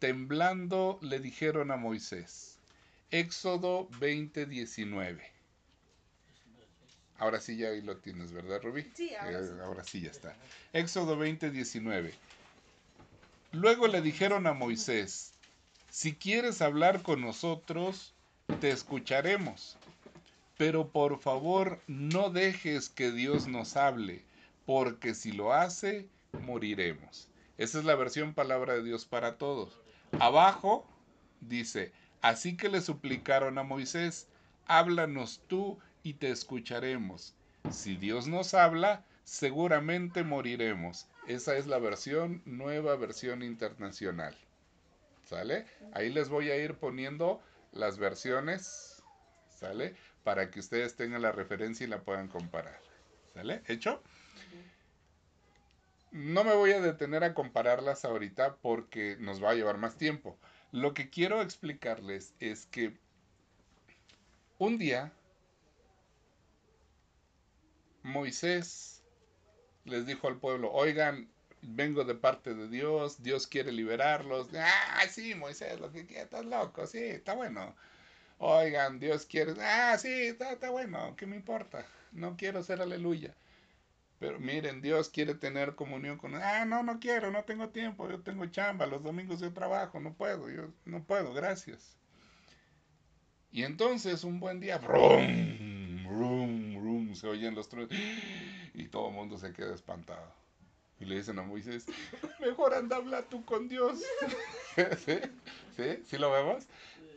[0.00, 2.58] Temblando le dijeron a Moisés,
[3.12, 5.22] Éxodo 20, 19.
[7.18, 8.84] Ahora sí ya ahí lo tienes, ¿verdad, Rubí?
[8.92, 9.60] Sí, ahora Eh, sí.
[9.62, 10.36] ahora sí ya está.
[10.72, 12.12] Éxodo 20, 19.
[13.52, 15.34] Luego le dijeron a Moisés,
[15.88, 18.12] si quieres hablar con nosotros,
[18.60, 19.78] te escucharemos.
[20.58, 24.24] Pero por favor no dejes que Dios nos hable,
[24.66, 27.30] porque si lo hace, moriremos.
[27.56, 29.80] Esa es la versión palabra de Dios para todos.
[30.18, 30.86] Abajo
[31.40, 31.92] dice,
[32.22, 34.28] así que le suplicaron a Moisés,
[34.66, 37.34] háblanos tú y te escucharemos.
[37.70, 41.06] Si Dios nos habla, seguramente moriremos.
[41.28, 44.36] Esa es la versión, nueva versión internacional.
[45.24, 45.66] ¿Sale?
[45.92, 47.40] Ahí les voy a ir poniendo
[47.72, 49.02] las versiones,
[49.50, 49.94] ¿sale?
[50.28, 52.78] Para que ustedes tengan la referencia y la puedan comparar.
[53.32, 53.62] ¿Sale?
[53.66, 54.02] ¿Hecho?
[56.10, 60.38] No me voy a detener a compararlas ahorita porque nos va a llevar más tiempo.
[60.70, 62.92] Lo que quiero explicarles es que
[64.58, 65.14] un día
[68.02, 69.02] Moisés
[69.86, 71.30] les dijo al pueblo, oigan,
[71.62, 74.48] vengo de parte de Dios, Dios quiere liberarlos.
[74.54, 77.74] Ah, sí, Moisés, lo que quieras, estás loco, sí, está bueno.
[78.38, 81.84] Oigan, Dios quiere, ah, sí, está, está bueno, ¿qué me importa?
[82.12, 83.34] No quiero ser aleluya.
[84.20, 86.34] Pero miren, Dios quiere tener comunión con...
[86.34, 90.14] Ah, no, no quiero, no tengo tiempo, yo tengo chamba, los domingos yo trabajo, no
[90.14, 91.96] puedo, yo no puedo, gracias.
[93.50, 97.92] Y entonces un buen día, brum, brum, brum, se oyen los truenos
[98.74, 100.32] y todo el mundo se queda espantado.
[101.00, 101.86] Y le dicen a Moisés,
[102.40, 104.00] mejor anda a hablar tú con Dios.
[105.04, 105.18] ¿Sí?
[105.76, 106.02] ¿Sí?
[106.04, 106.66] ¿Sí lo vemos?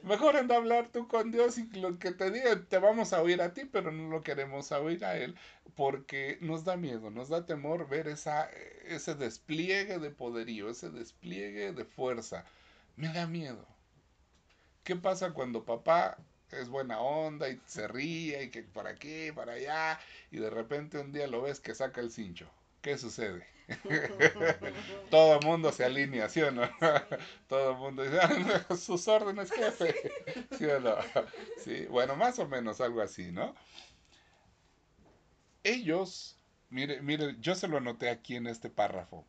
[0.03, 3.41] Mejor anda hablar tú con Dios y lo que te diga te vamos a oír
[3.41, 5.35] a ti, pero no lo queremos oír a Él
[5.75, 8.49] porque nos da miedo, nos da temor ver esa,
[8.85, 12.45] ese despliegue de poderío, ese despliegue de fuerza.
[12.95, 13.65] Me da miedo.
[14.83, 16.17] ¿Qué pasa cuando papá
[16.51, 19.99] es buena onda y se ríe y que por aquí, para allá
[20.31, 22.49] y de repente un día lo ves que saca el cincho?
[22.81, 23.45] ¿Qué sucede?
[25.09, 26.63] Todo el mundo se alinea, ¿sí o no?
[27.47, 29.95] Todo el mundo dice, ah, sus órdenes, jefe.
[30.57, 30.95] ¿Sí o no?
[31.63, 33.55] Sí, bueno, más o menos algo así, ¿no?
[35.63, 36.37] Ellos,
[36.69, 39.25] mire, mire, yo se lo anoté aquí en este párrafo.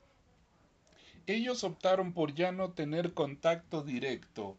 [1.27, 4.57] Ellos optaron por ya no tener contacto directo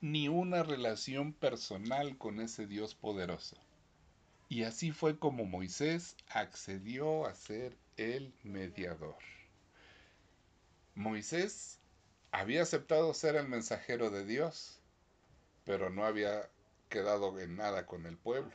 [0.00, 3.56] ni una relación personal con ese Dios poderoso.
[4.48, 9.16] Y así fue como Moisés accedió a ser el mediador.
[10.94, 11.78] Moisés
[12.30, 14.78] había aceptado ser el mensajero de Dios,
[15.64, 16.48] pero no había
[16.88, 18.52] quedado en nada con el pueblo.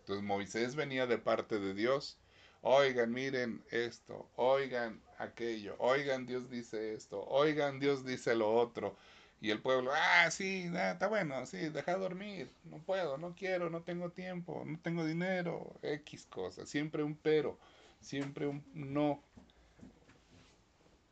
[0.00, 2.18] Entonces Moisés venía de parte de Dios.
[2.62, 8.96] Oigan, miren esto, oigan aquello, oigan, Dios dice esto, oigan, Dios dice lo otro.
[9.40, 13.82] Y el pueblo, ah, sí, está bueno, sí, deja dormir, no puedo, no quiero, no
[13.82, 17.58] tengo tiempo, no tengo dinero, X cosas, siempre un pero
[18.04, 19.20] siempre un no.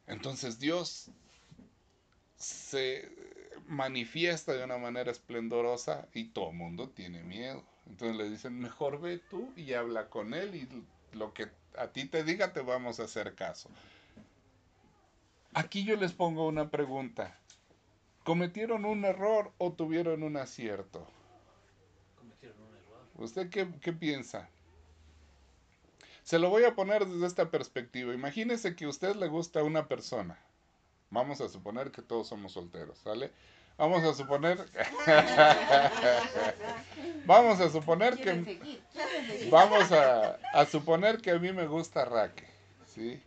[0.06, 1.10] Entonces Dios
[2.36, 3.08] se
[3.66, 7.64] manifiesta de una manera esplendorosa y todo el mundo tiene miedo.
[7.86, 12.04] Entonces le dicen, mejor ve tú y habla con él y lo que a ti
[12.04, 13.70] te diga te vamos a hacer caso.
[15.54, 17.38] Aquí yo les pongo una pregunta.
[18.24, 21.06] ¿Cometieron un error o tuvieron un acierto?
[22.18, 23.06] Cometieron un error.
[23.18, 24.48] ¿Usted qué, qué piensa?
[26.22, 28.14] Se lo voy a poner desde esta perspectiva.
[28.14, 30.38] Imagínese que a usted le gusta a una persona.
[31.10, 33.30] Vamos a suponer que todos somos solteros, ¿sale?
[33.76, 34.58] Vamos a suponer.
[37.26, 38.78] vamos a suponer que.
[39.50, 42.46] Vamos a, a, suponer que a mí me gusta Raque,
[42.86, 43.20] ¿sí?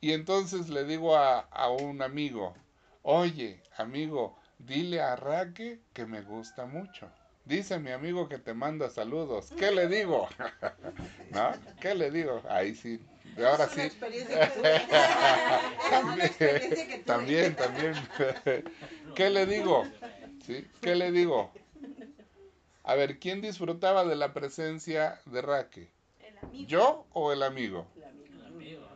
[0.00, 2.54] Y entonces le digo a, a un amigo:
[3.02, 7.08] Oye, amigo, dile a Raque que me gusta mucho.
[7.44, 9.52] Dice mi amigo que te manda saludos.
[9.58, 10.28] ¿Qué le digo?
[11.30, 11.52] ¿No?
[11.80, 12.42] ¿Qué le digo?
[12.48, 12.98] Ahí sí.
[13.36, 13.90] De ahora sí.
[15.90, 17.94] también, también, también.
[19.14, 19.84] ¿Qué le digo?
[20.46, 20.66] ¿Sí?
[20.80, 21.52] ¿Qué le digo?
[22.82, 25.90] A ver, ¿quién disfrutaba de la presencia de Raque?
[26.52, 27.86] ¿Yo o el amigo?
[27.96, 28.04] El
[28.46, 28.88] amigo.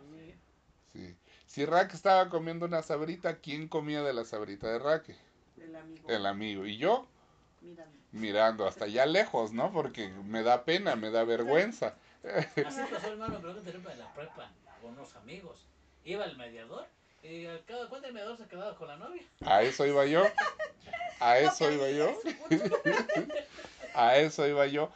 [0.93, 1.15] Sí.
[1.47, 5.17] Si Raque estaba comiendo una sabrita, ¿quién comía de la sabrita de Raque?
[5.59, 6.09] El amigo.
[6.09, 6.67] El amigo.
[6.67, 7.07] ¿Y yo?
[7.61, 7.99] Mirando.
[8.13, 9.73] Mirando hasta allá lejos, ¿no?
[9.73, 11.95] Porque me da pena, me da vergüenza.
[12.25, 15.67] Así pasó, hermano, pregúntale en la prepa con unos amigos.
[16.05, 16.87] Iba el mediador
[17.23, 19.23] y cada cuánto el mediador se quedaba con la novia.
[19.45, 20.25] A eso iba yo.
[21.21, 22.19] A eso iba yo.
[23.95, 24.91] A eso iba yo.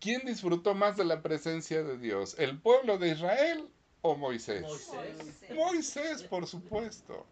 [0.00, 2.34] ¿Quién disfrutó más de la presencia de Dios?
[2.38, 3.68] ¿El pueblo de Israel
[4.02, 4.62] o Moisés?
[4.62, 5.50] Moisés.
[5.54, 7.24] Moisés, por supuesto.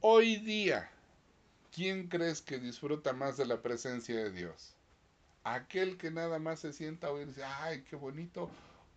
[0.00, 0.90] Hoy día,
[1.76, 4.74] ¿quién crees que disfruta más de la presencia de Dios?
[5.44, 8.50] ¿Aquel que nada más se sienta a oír y dice, ay, qué bonito?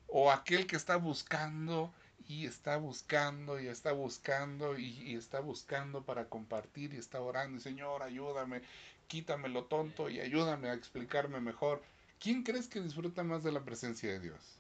[0.07, 1.93] ¿O aquel que está buscando
[2.27, 7.57] y está buscando y está buscando y, y está buscando para compartir y está orando
[7.57, 8.63] y Señor, ayúdame?
[9.09, 11.81] quítame lo tonto y ayúdame a explicarme mejor.
[12.19, 14.59] ¿Quién crees que disfruta más de la presencia de Dios?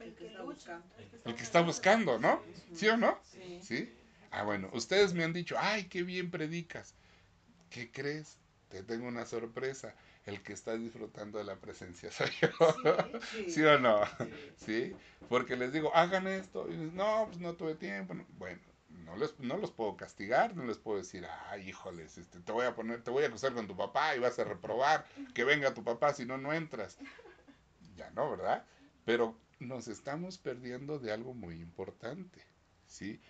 [0.00, 0.86] El que está buscando.
[1.24, 2.42] El que está buscando, ¿no?
[2.74, 3.18] ¿Sí o no?
[3.30, 3.60] Sí.
[3.62, 3.92] ¿Sí?
[4.30, 6.94] Ah, bueno, ustedes me han dicho, ay, qué bien predicas.
[7.72, 8.38] ¿Qué crees?
[8.68, 9.94] Te tengo una sorpresa.
[10.26, 12.48] El que está disfrutando de la presencia soy yo.
[13.30, 13.50] Sí.
[13.50, 14.00] ¿Sí o no?
[14.56, 14.94] ¿Sí?
[15.28, 16.68] Porque les digo, hagan esto.
[16.68, 18.14] Y dicen, no, pues no tuve tiempo.
[18.14, 18.24] No.
[18.38, 22.52] Bueno, no, les, no los puedo castigar, no les puedo decir, ay, híjoles, este, te
[22.52, 25.06] voy a poner, te voy a acusar con tu papá y vas a reprobar.
[25.34, 26.98] Que venga tu papá, si no, no entras.
[27.96, 28.64] Ya no, ¿verdad?
[29.04, 32.44] Pero nos estamos perdiendo de algo muy importante.
[32.86, 33.20] ¿Sí?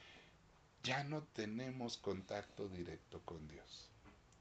[0.82, 3.91] Ya no tenemos contacto directo con Dios.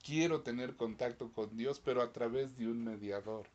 [0.03, 3.47] Quiero tener contacto con Dios, pero a través de un mediador.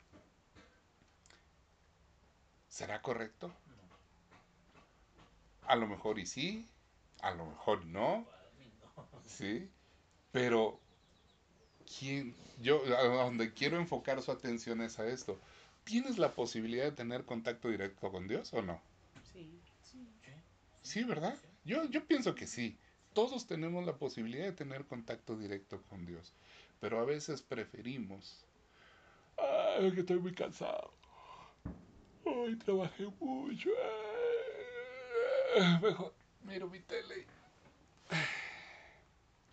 [2.69, 3.53] ¿Será correcto?
[5.67, 6.69] A lo mejor y sí,
[7.23, 8.27] a lo mejor no.
[9.25, 9.69] ¿Sí?
[10.31, 10.79] Pero
[11.99, 12.35] ¿quién?
[12.61, 15.39] Yo a donde quiero enfocar su atención es a esto.
[15.85, 18.81] ¿Tienes la posibilidad de tener contacto directo con Dios o no?
[19.33, 19.61] Sí.
[20.83, 21.37] Sí, ¿verdad?
[21.65, 22.79] Yo, yo pienso que sí.
[23.17, 26.35] Todos tenemos la posibilidad de tener contacto directo con Dios.
[26.81, 28.45] Pero a veces preferimos.
[29.39, 30.93] Ay, que estoy muy cansado.
[32.27, 33.71] Hoy trabajé mucho.
[35.59, 36.13] Ah, Mejor
[36.45, 37.25] miro mi tele.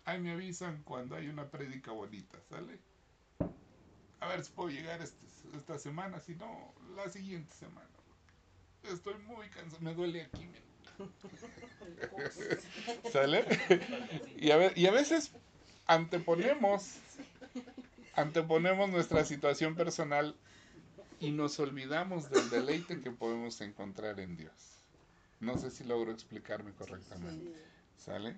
[0.04, 2.78] Ahí me avisan cuando hay una prédica bonita, ¿sale?
[4.20, 7.88] A ver si puedo llegar este- esta semana, si no, la siguiente semana.
[8.82, 10.73] Estoy muy cansado, me duele aquí, mira.
[13.12, 13.44] ¿Sale?
[14.36, 15.32] Y a, ve- y a veces
[15.86, 16.98] anteponemos,
[18.14, 20.36] anteponemos nuestra situación personal
[21.20, 24.80] y nos olvidamos del deleite que podemos encontrar en Dios.
[25.40, 27.52] No sé si logro explicarme correctamente.
[27.96, 28.36] ¿Sale?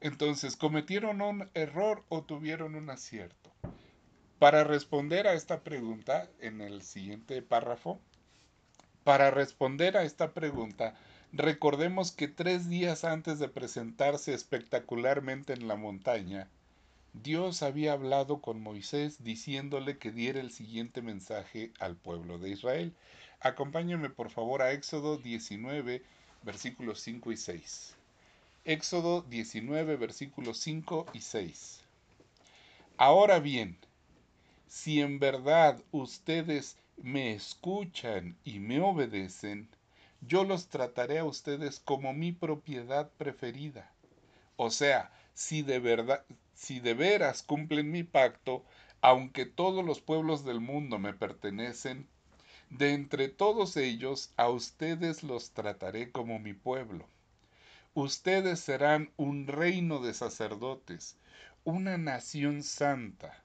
[0.00, 3.50] Entonces, ¿cometieron un error o tuvieron un acierto?
[4.38, 8.00] Para responder a esta pregunta, en el siguiente párrafo,
[9.04, 10.94] para responder a esta pregunta,
[11.32, 16.48] recordemos que tres días antes de presentarse espectacularmente en la montaña,
[17.14, 22.94] Dios había hablado con Moisés diciéndole que diera el siguiente mensaje al pueblo de Israel.
[23.40, 26.02] Acompáñenme por favor a Éxodo 19,
[26.42, 27.94] versículos 5 y 6.
[28.64, 31.80] Éxodo 19, versículos 5 y 6.
[32.96, 33.76] Ahora bien,
[34.68, 39.68] si en verdad ustedes me escuchan y me obedecen,
[40.22, 43.92] yo los trataré a ustedes como mi propiedad preferida.
[44.56, 48.64] O sea, si de verdad, si de veras cumplen mi pacto,
[49.00, 52.06] aunque todos los pueblos del mundo me pertenecen,
[52.70, 57.06] de entre todos ellos a ustedes los trataré como mi pueblo.
[57.94, 61.16] Ustedes serán un reino de sacerdotes,
[61.64, 63.42] una nación santa.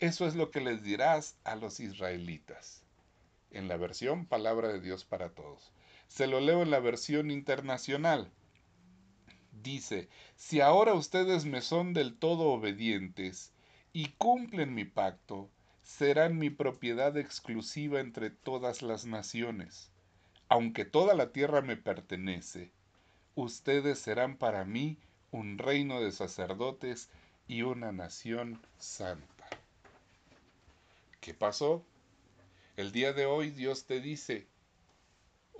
[0.00, 2.82] Eso es lo que les dirás a los israelitas.
[3.50, 5.72] En la versión Palabra de Dios para Todos.
[6.08, 8.30] Se lo leo en la versión internacional.
[9.52, 13.52] Dice, si ahora ustedes me son del todo obedientes
[13.92, 15.50] y cumplen mi pacto,
[15.82, 19.90] serán mi propiedad exclusiva entre todas las naciones.
[20.48, 22.72] Aunque toda la tierra me pertenece,
[23.34, 24.98] ustedes serán para mí
[25.30, 27.10] un reino de sacerdotes
[27.46, 29.48] y una nación santa.
[31.20, 31.84] ¿Qué pasó?
[32.76, 34.46] El día de hoy Dios te dice,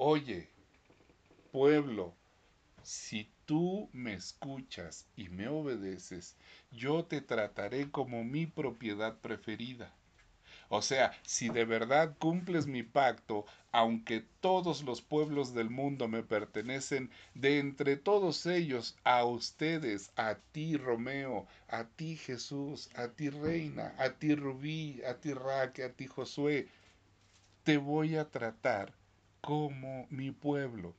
[0.00, 0.48] oye,
[1.50, 2.14] pueblo,
[2.82, 6.36] si tú me escuchas y me obedeces,
[6.70, 9.92] yo te trataré como mi propiedad preferida.
[10.68, 16.22] O sea, si de verdad cumples mi pacto, aunque todos los pueblos del mundo me
[16.22, 23.30] pertenecen, de entre todos ellos, a ustedes, a ti Romeo, a ti Jesús, a ti
[23.30, 26.68] Reina, a ti Rubí, a ti Raque, a ti Josué,
[27.64, 28.94] te voy a tratar
[29.40, 30.94] como mi pueblo.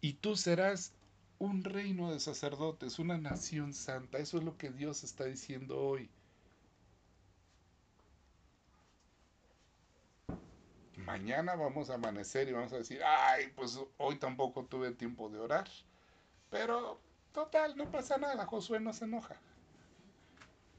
[0.00, 0.92] Y tú serás
[1.38, 4.18] un reino de sacerdotes, una nación santa.
[4.18, 6.10] Eso es lo que Dios está diciendo hoy.
[10.96, 15.38] Mañana vamos a amanecer y vamos a decir, ay, pues hoy tampoco tuve tiempo de
[15.38, 15.68] orar.
[16.50, 17.00] Pero,
[17.32, 19.40] total, no pasa nada, Josué no se enoja.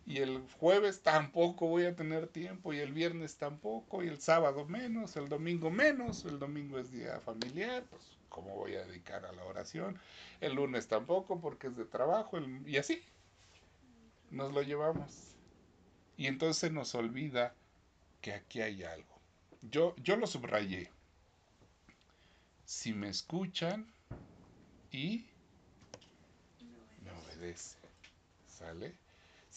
[0.09, 4.65] Y el jueves tampoco voy a tener tiempo, y el viernes tampoco, y el sábado
[4.65, 9.31] menos, el domingo menos, el domingo es día familiar, pues cómo voy a dedicar a
[9.33, 9.99] la oración,
[10.41, 13.03] el lunes tampoco porque es de trabajo, el- y así
[14.29, 15.37] nos lo llevamos.
[16.17, 17.57] Y entonces nos olvida
[18.21, 19.21] que aquí hay algo.
[19.61, 20.93] Yo, yo lo subrayé.
[22.63, 23.93] Si me escuchan
[24.91, 25.29] y
[27.03, 27.81] me obedecen,
[28.45, 28.99] ¿sale?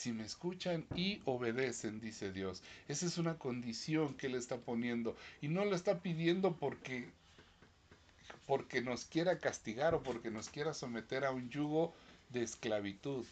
[0.03, 2.61] Si me escuchan y obedecen, dice Dios.
[2.89, 7.09] Esa es una condición que Él está poniendo y no lo está pidiendo porque
[8.45, 11.95] porque nos quiera castigar o porque nos quiera someter a un yugo
[12.31, 13.25] de esclavitud.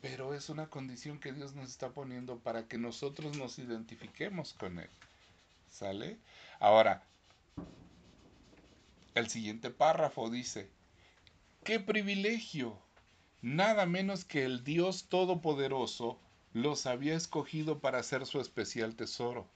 [0.00, 4.78] Pero es una condición que Dios nos está poniendo para que nosotros nos identifiquemos con
[4.78, 4.88] Él.
[5.70, 6.18] ¿Sale?
[6.60, 7.02] Ahora,
[9.16, 10.68] el siguiente párrafo dice,
[11.64, 12.78] qué privilegio,
[13.42, 16.18] nada menos que el Dios Todopoderoso
[16.52, 19.46] los había escogido para ser su especial tesoro.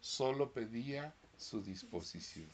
[0.00, 2.48] Solo pedía su disposición.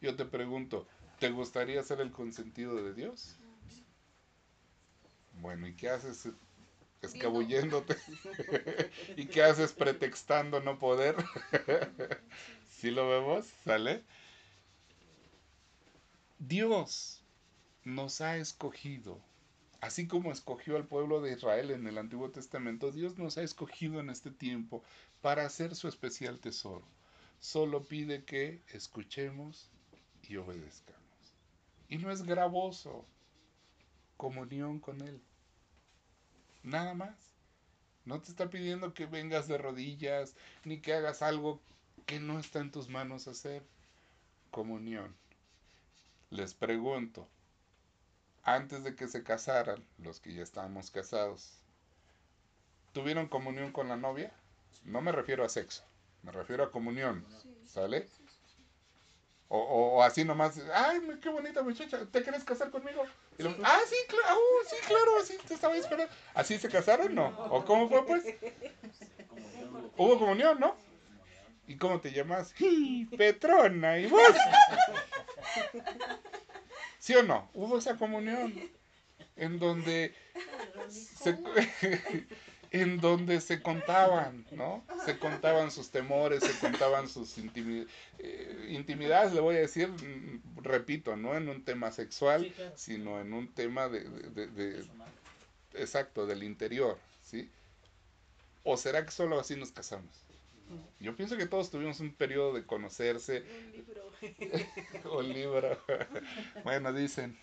[0.00, 0.86] Yo te pregunto,
[1.18, 3.36] ¿te gustaría ser el consentido de Dios?
[5.40, 6.28] Bueno, ¿y qué haces
[7.00, 7.96] escabulléndote?
[9.16, 11.16] ¿Y qué haces pretextando no poder?
[12.70, 13.46] ¿Sí lo vemos?
[13.64, 14.02] ¿Sale?
[16.38, 17.21] Dios
[17.84, 19.20] nos ha escogido.
[19.80, 23.98] Así como escogió al pueblo de Israel en el Antiguo Testamento, Dios nos ha escogido
[24.00, 24.84] en este tiempo
[25.20, 26.86] para hacer su especial tesoro.
[27.40, 29.68] Solo pide que escuchemos
[30.22, 31.02] y obedezcamos.
[31.88, 33.04] Y no es gravoso
[34.16, 35.20] comunión con Él.
[36.62, 37.16] Nada más.
[38.04, 41.60] No te está pidiendo que vengas de rodillas ni que hagas algo
[42.06, 43.64] que no está en tus manos hacer.
[44.50, 45.14] Comunión.
[46.30, 47.28] Les pregunto,
[48.44, 51.58] antes de que se casaran, los que ya estábamos casados,
[52.92, 54.32] ¿tuvieron comunión con la novia?
[54.84, 55.84] No me refiero a sexo,
[56.22, 57.24] me refiero a comunión,
[57.66, 58.08] ¿sale?
[59.48, 63.04] O, o, así nomás, ay, qué bonita muchacha, ¿te quieres casar conmigo?
[63.64, 66.12] ah, sí, claro, uh, sí, claro, sí, te estaba esperando.
[66.32, 67.28] ¿Así se casaron, no?
[67.50, 68.24] ¿O cómo fue, pues?
[69.98, 70.74] Hubo comunión, ¿no?
[71.66, 72.54] ¿Y cómo te llamas?
[73.16, 74.22] Petrona, ¿y vos?
[77.02, 77.50] ¿Sí o no?
[77.52, 78.54] Hubo esa comunión
[79.34, 80.14] en donde
[80.88, 81.36] se,
[82.70, 84.84] en donde se contaban, ¿no?
[85.04, 91.16] Se contaban sus temores, se contaban sus eh, intimidades, le voy a decir, mm, repito,
[91.16, 94.84] no en un tema sexual, sino en un tema de, de,
[95.74, 97.50] exacto, del interior, ¿sí?
[98.62, 100.22] ¿O será que solo así nos casamos?
[101.00, 103.42] Yo pienso que todos tuvimos un periodo de conocerse.
[103.42, 104.12] Un libro.
[105.18, 105.78] un libro.
[106.64, 107.38] bueno, dicen.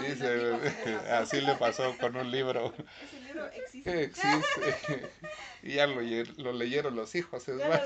[0.00, 0.52] Dice,
[1.10, 2.74] así le pasó con un libro.
[3.02, 4.02] Ese libro existe.
[4.02, 5.10] existe.
[5.62, 7.48] y ya lo, lo, leyeron los hijos.
[7.48, 7.82] Es más.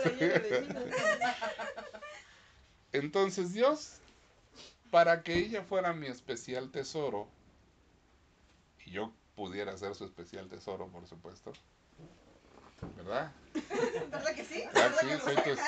[2.92, 3.98] Entonces Dios,
[4.90, 7.28] para que ella fuera mi especial tesoro,
[8.84, 11.52] y yo pudiera ser su especial tesoro, por supuesto.
[12.96, 13.32] ¿Verdad?
[14.10, 14.64] ¿Verdad que sí?
[15.00, 15.06] Sí,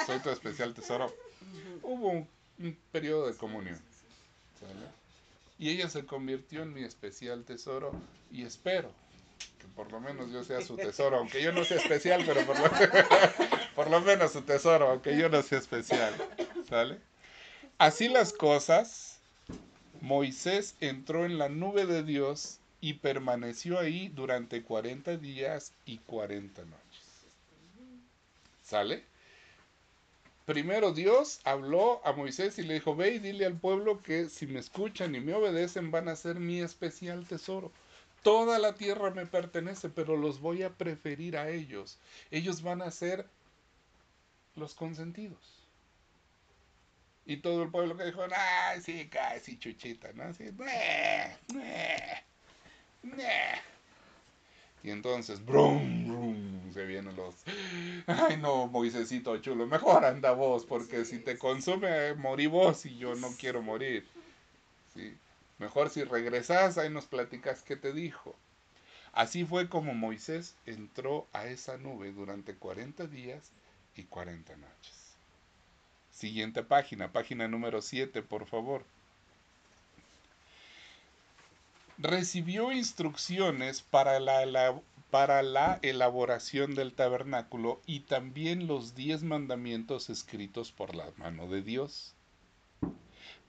[0.07, 1.15] soy tu, especial tesoro.
[1.83, 2.29] Hubo un,
[2.93, 3.81] periodo de comunión.
[5.59, 7.93] Y ella se convirtió en mi especial tesoro
[8.31, 8.91] y espero
[9.59, 12.59] que por lo menos yo sea su tesoro, aunque yo no sea especial, pero por
[12.59, 12.71] lo,
[13.75, 16.15] por lo menos su tesoro, aunque yo no sea especial.
[16.69, 17.01] ¿Sale?
[17.79, 19.21] Así las cosas,
[20.01, 26.63] Moisés entró en la nube de Dios y permaneció ahí durante 40 días y 40
[26.67, 27.27] noches.
[28.63, 29.03] ¿Sale?
[30.45, 34.47] Primero Dios habló a Moisés y le dijo, ve y dile al pueblo que si
[34.47, 37.73] me escuchan y me obedecen van a ser mi especial tesoro.
[38.23, 41.99] Toda la tierra me pertenece, pero los voy a preferir a ellos.
[42.31, 43.27] Ellos van a ser
[44.55, 45.67] los consentidos.
[47.25, 50.23] Y todo el pueblo que dijo, ay, sí, casi chuchita, ¿no?
[50.23, 50.45] Así,
[54.83, 57.35] y entonces, brum, brum, se vienen los.
[58.07, 63.17] Ay, no, Moisésito chulo, mejor anda vos, porque si te consume, morí vos y yo
[63.17, 64.07] no quiero morir.
[64.95, 65.17] ¿Sí?
[65.59, 68.37] Mejor si regresas, ahí nos platicas qué te dijo.
[69.13, 73.51] Así fue como Moisés entró a esa nube durante 40 días
[73.97, 75.17] y 40 noches.
[76.13, 78.85] Siguiente página, página número 7, por favor
[81.99, 84.81] recibió instrucciones para la,
[85.11, 91.63] para la elaboración del tabernáculo y también los diez mandamientos escritos por la mano de
[91.63, 92.15] Dios.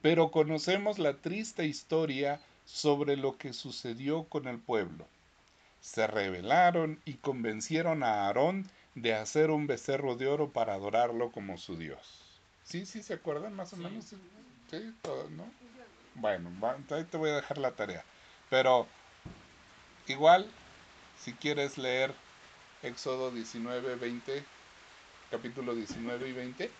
[0.01, 5.07] Pero conocemos la triste historia sobre lo que sucedió con el pueblo.
[5.81, 11.57] Se rebelaron y convencieron a Aarón de hacer un becerro de oro para adorarlo como
[11.57, 12.41] su Dios.
[12.63, 14.05] ¿Sí, sí se acuerdan más o menos?
[14.05, 15.45] Sí, todo, ¿no?
[16.15, 16.51] Bueno,
[16.89, 18.03] ahí te voy a dejar la tarea.
[18.49, 18.87] Pero
[20.07, 20.49] igual,
[21.23, 22.13] si quieres leer
[22.83, 24.43] Éxodo 19, 20,
[25.31, 26.71] capítulo 19 y 20,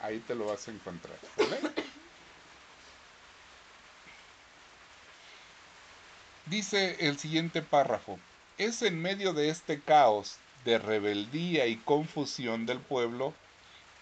[0.00, 1.18] ahí te lo vas a encontrar.
[6.46, 8.18] Dice el siguiente párrafo,
[8.58, 13.32] es en medio de este caos de rebeldía y confusión del pueblo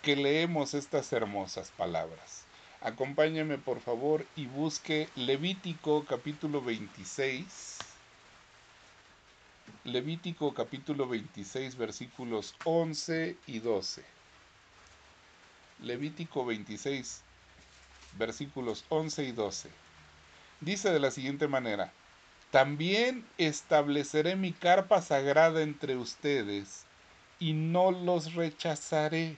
[0.02, 2.37] que leemos estas hermosas palabras.
[2.80, 7.78] Acompáñame por favor y busque Levítico capítulo 26.
[9.82, 14.04] Levítico capítulo 26 versículos 11 y 12.
[15.80, 17.22] Levítico 26
[18.16, 19.70] versículos 11 y 12.
[20.60, 21.92] Dice de la siguiente manera,
[22.52, 26.84] también estableceré mi carpa sagrada entre ustedes
[27.40, 29.36] y no los rechazaré.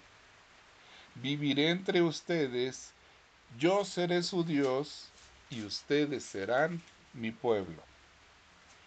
[1.14, 2.92] Viviré entre ustedes
[3.58, 5.08] yo seré su Dios
[5.50, 6.82] y ustedes serán
[7.12, 7.82] mi pueblo.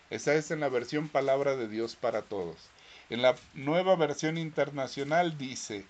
[0.10, 2.58] Esa es en la versión palabra de Dios para todos.
[3.10, 5.86] En la nueva versión internacional dice,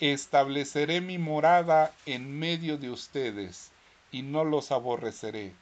[0.00, 3.70] estableceré mi morada en medio de ustedes
[4.10, 5.52] y no los aborreceré.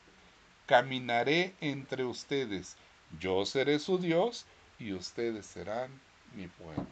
[0.67, 2.77] Caminaré entre ustedes.
[3.21, 4.47] Yo seré su Dios
[4.79, 5.91] y ustedes serán
[6.35, 6.87] mi pueblo.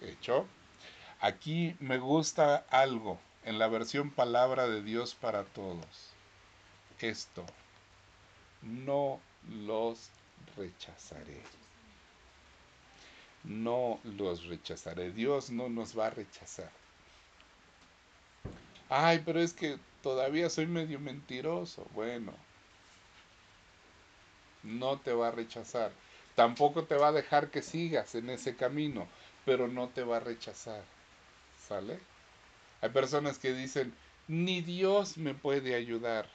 [0.00, 0.46] ¿Hecho?
[1.20, 6.12] Aquí me gusta algo en la versión palabra de Dios para todos.
[7.00, 7.44] Esto,
[8.62, 9.20] no
[9.64, 10.10] los
[10.56, 11.40] rechazaré.
[13.44, 15.12] No los rechazaré.
[15.12, 16.70] Dios no nos va a rechazar.
[18.88, 21.86] Ay, pero es que todavía soy medio mentiroso.
[21.94, 22.32] Bueno,
[24.62, 25.92] no te va a rechazar.
[26.34, 29.08] Tampoco te va a dejar que sigas en ese camino,
[29.44, 30.82] pero no te va a rechazar.
[31.66, 31.98] ¿Sale?
[32.80, 33.92] Hay personas que dicen,
[34.28, 36.28] ni Dios me puede ayudar.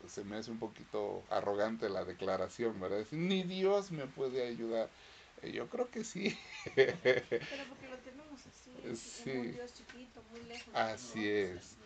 [0.00, 3.06] Pues se me hace un poquito arrogante la declaración, ¿verdad?
[3.10, 4.88] ni Dios me puede ayudar.
[5.42, 6.36] Eh, yo creo que sí.
[6.74, 6.98] Pero
[7.68, 9.30] porque lo tenemos así, sí.
[9.30, 10.74] un Dios chiquito, muy lejos.
[10.74, 11.76] Así es.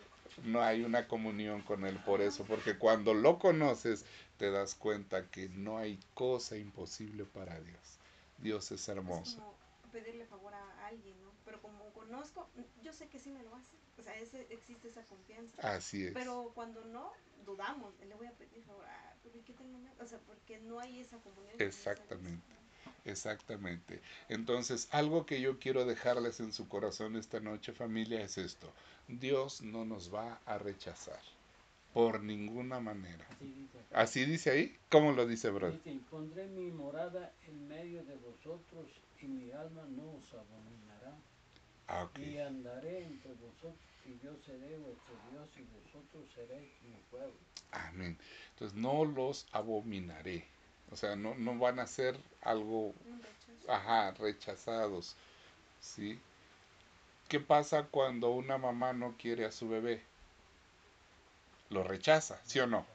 [0.43, 4.05] No hay una comunión con Él por eso, porque cuando lo conoces
[4.37, 7.99] te das cuenta que no hay cosa imposible para Dios.
[8.37, 9.31] Dios es hermoso.
[9.31, 9.53] Es como
[9.91, 11.15] pedirle favor a alguien,
[12.09, 12.49] conozco,
[12.83, 13.77] yo sé que sí me lo hace.
[13.97, 15.55] O sea, ese, existe esa confianza.
[15.61, 16.13] Así es.
[16.13, 17.11] Pero cuando no,
[17.45, 17.93] dudamos.
[17.99, 21.55] Le voy a pedir favor, ah, ¿qué tengo O sea, porque no hay esa comunión.
[21.59, 22.53] Exactamente.
[23.05, 24.01] Exactamente.
[24.27, 28.71] Entonces, algo que yo quiero dejarles en su corazón esta noche, familia, es esto.
[29.07, 31.19] Dios no nos va a rechazar.
[31.93, 33.25] Por ninguna manera.
[33.31, 34.77] Así dice, ¿Así dice ahí?
[34.89, 35.71] ¿Cómo lo dice, bro?
[35.71, 38.87] Dice, pondré mi morada en medio de vosotros
[39.19, 40.88] y mi alma no os abominará.
[41.91, 43.73] Ah, y andaré entre vosotros
[44.05, 47.33] y yo seré vuestro Dios y vosotros seréis mi pueblo.
[47.71, 48.15] Amén.
[48.53, 50.45] Entonces no los abominaré.
[50.91, 52.93] O sea, no, no van a ser algo,
[53.67, 55.15] ajá, rechazados.
[55.81, 56.19] ¿Sí?
[57.27, 60.01] ¿Qué pasa cuando una mamá no quiere a su bebé?
[61.69, 62.85] Lo rechaza, ¿sí o no?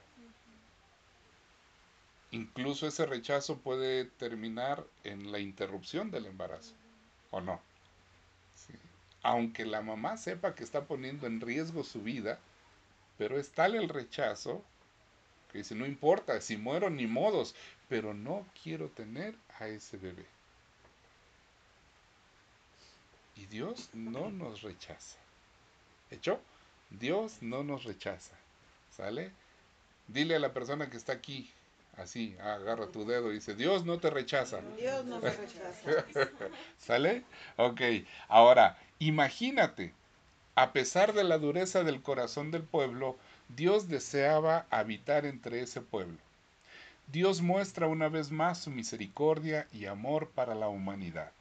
[2.30, 6.74] Incluso ese rechazo puede terminar en la interrupción del embarazo,
[7.30, 7.60] ¿o no?
[9.24, 12.38] Aunque la mamá sepa que está poniendo en riesgo su vida,
[13.18, 14.62] pero es tal el rechazo
[15.50, 17.54] que dice, no importa, si muero ni modos,
[17.88, 20.26] pero no quiero tener a ese bebé.
[23.36, 25.18] Y Dios no nos rechaza.
[26.10, 26.40] ¿Hecho?
[26.90, 28.34] Dios no nos rechaza.
[28.90, 29.32] ¿Sale?
[30.06, 31.50] Dile a la persona que está aquí,
[31.98, 34.60] así, agarra tu dedo y dice, Dios no te rechaza.
[34.76, 36.04] Dios no me rechaza.
[36.78, 37.24] ¿Sale?
[37.56, 37.80] Ok,
[38.28, 39.92] ahora, Imagínate,
[40.54, 43.18] a pesar de la dureza del corazón del pueblo,
[43.48, 46.16] Dios deseaba habitar entre ese pueblo.
[47.08, 51.32] Dios muestra una vez más su misericordia y amor para la humanidad.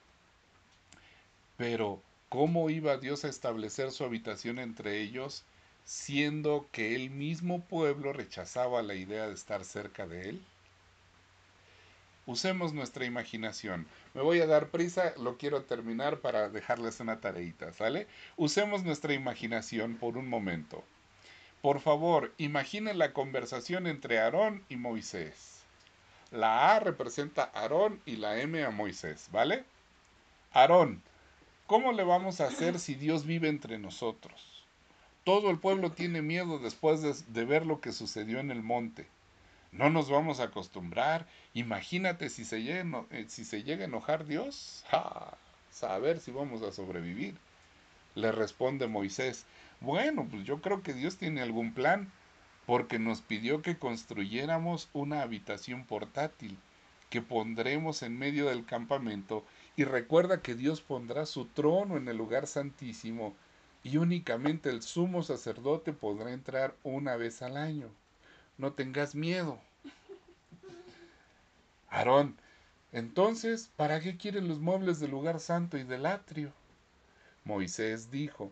[1.55, 5.45] Pero, ¿cómo iba Dios a establecer su habitación entre ellos,
[5.86, 10.41] siendo que el mismo pueblo rechazaba la idea de estar cerca de él?
[12.25, 13.86] Usemos nuestra imaginación.
[14.13, 18.07] Me voy a dar prisa, lo quiero terminar para dejarles una tareita, ¿sale?
[18.38, 20.86] Usemos nuestra imaginación por un momento.
[21.61, 25.63] Por favor, imaginen la conversación entre Aarón y Moisés.
[26.31, 29.65] La A representa a Aarón y la M a Moisés, ¿vale?
[30.51, 31.01] Aarón,
[31.65, 34.52] ¿cómo le vamos a hacer si Dios vive entre nosotros?
[35.24, 39.07] Todo el pueblo tiene miedo después de, ver lo que sucedió en el monte.
[39.71, 41.26] No nos vamos a acostumbrar.
[41.53, 44.84] Imagínate si se llega, eh, si se llega a enojar Dios.
[44.89, 45.38] ¡Ja!
[45.71, 47.38] Saber si vamos a sobrevivir.
[48.15, 49.45] Le responde Moisés.
[49.80, 52.11] Bueno, pues yo creo que Dios tiene algún plan,
[52.65, 56.57] porque nos pidió que construyéramos una habitación portátil
[57.09, 59.45] que pondremos en medio del campamento
[59.76, 63.34] y recuerda que Dios pondrá su trono en el lugar santísimo
[63.84, 67.91] y únicamente el sumo sacerdote podrá entrar una vez al año
[68.57, 69.59] no tengas miedo.
[71.89, 72.38] Aarón,
[72.91, 76.51] entonces, ¿para qué quieren los muebles del lugar santo y del atrio?
[77.43, 78.51] Moisés dijo,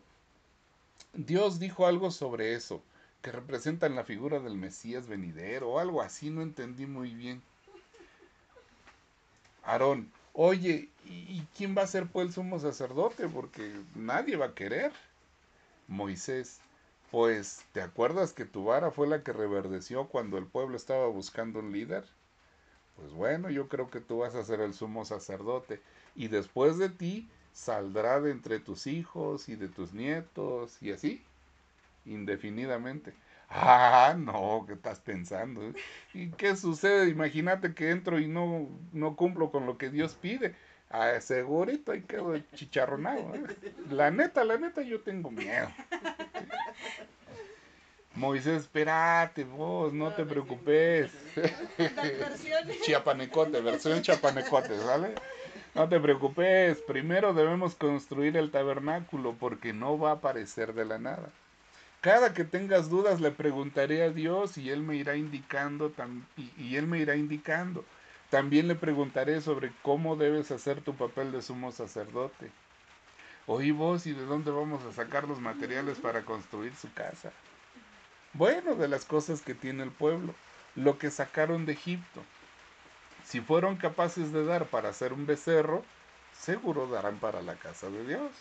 [1.13, 2.83] Dios dijo algo sobre eso,
[3.21, 7.41] que representan la figura del Mesías venidero o algo así, no entendí muy bien.
[9.63, 13.27] Aarón, oye, ¿y quién va a ser pues el sumo sacerdote?
[13.27, 14.91] Porque nadie va a querer.
[15.91, 16.63] Moisés,
[17.11, 21.59] pues, ¿te acuerdas que tu vara fue la que reverdeció cuando el pueblo estaba buscando
[21.59, 22.05] un líder?
[22.95, 25.81] Pues bueno, yo creo que tú vas a ser el sumo sacerdote
[26.15, 31.25] y después de ti saldrá de entre tus hijos y de tus nietos y así,
[32.05, 33.13] indefinidamente.
[33.49, 35.61] Ah, no, ¿qué estás pensando?
[36.13, 37.09] ¿Y qué sucede?
[37.09, 40.55] Imagínate que entro y no, no cumplo con lo que Dios pide.
[40.91, 43.33] Ah, segurito ahí quedo chicharronado.
[43.35, 43.43] ¿eh?
[43.89, 45.69] La neta, la neta, yo tengo miedo.
[48.13, 51.11] Moisés, espérate vos, no te preocupes.
[52.83, 55.15] Chiapanecote, versión chapanecote, ¿sale?
[55.73, 60.99] No te preocupes, primero debemos construir el tabernáculo porque no va a aparecer de la
[60.99, 61.29] nada.
[62.01, 65.93] Cada que tengas dudas le preguntaré a Dios y él me irá indicando
[66.57, 67.85] y, él me irá indicando.
[68.31, 72.49] También le preguntaré sobre cómo debes hacer tu papel de sumo sacerdote.
[73.45, 77.33] Oí vos y de dónde vamos a sacar los materiales para construir su casa.
[78.31, 80.33] Bueno, de las cosas que tiene el pueblo,
[80.75, 82.23] lo que sacaron de Egipto.
[83.25, 85.83] Si fueron capaces de dar para hacer un becerro,
[86.31, 88.31] seguro darán para la casa de Dios.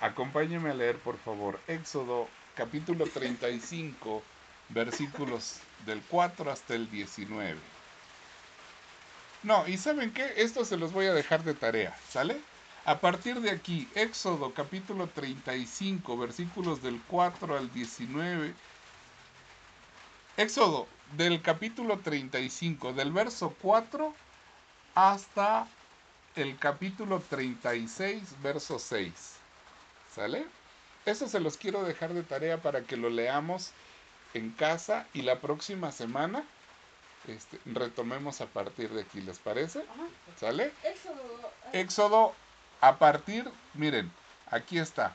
[0.00, 4.22] Acompáñeme a leer, por favor, Éxodo capítulo 35,
[4.70, 7.77] versículos del 4 hasta el 19.
[9.42, 10.34] No, y ¿saben qué?
[10.36, 12.40] Esto se los voy a dejar de tarea, ¿sale?
[12.84, 18.54] A partir de aquí, Éxodo capítulo 35, versículos del 4 al 19.
[20.36, 24.14] Éxodo del capítulo 35, del verso 4
[24.94, 25.68] hasta
[26.34, 29.12] el capítulo 36, verso 6.
[30.14, 30.46] ¿Sale?
[31.04, 33.70] Eso se los quiero dejar de tarea para que lo leamos
[34.34, 36.44] en casa y la próxima semana
[37.28, 39.84] este, retomemos a partir de aquí, ¿les parece?
[40.36, 40.72] ¿Sale?
[40.82, 41.52] Éxodo.
[41.72, 42.34] Éxodo
[42.80, 44.10] a partir, miren,
[44.50, 45.14] aquí está.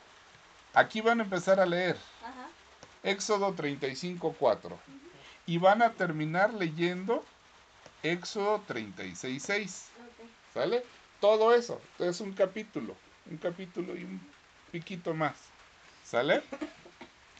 [0.74, 1.98] Aquí van a empezar a leer.
[3.04, 4.80] Éxodo 35, 4.
[5.46, 7.24] Y van a terminar leyendo
[8.02, 9.90] Éxodo 36, 6.
[10.54, 10.84] ¿Sale?
[11.20, 11.82] Todo eso.
[12.00, 12.96] Es un capítulo.
[13.30, 14.22] Un capítulo y un
[14.72, 15.36] piquito más.
[16.04, 16.44] ¿Sale?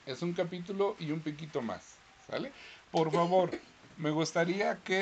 [0.06, 1.96] Es un capítulo y un piquito más.
[2.28, 2.52] ¿Sale?
[2.92, 3.50] Por favor,
[4.04, 5.02] me gustaría que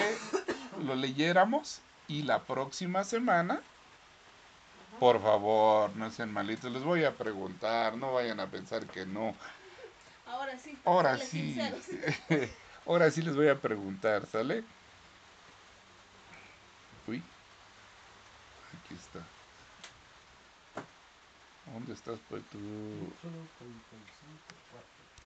[0.85, 3.59] lo leyéramos y la próxima semana,
[4.99, 9.35] por favor, no sean malitos, les voy a preguntar, no vayan a pensar que no.
[10.27, 10.77] Ahora sí.
[10.85, 11.59] Ahora sí.
[12.85, 14.63] Ahora sí les voy a preguntar, ¿sale?
[17.07, 17.23] Uy.
[18.83, 19.19] Aquí está.
[21.73, 22.59] ¿Dónde estás, pues tú?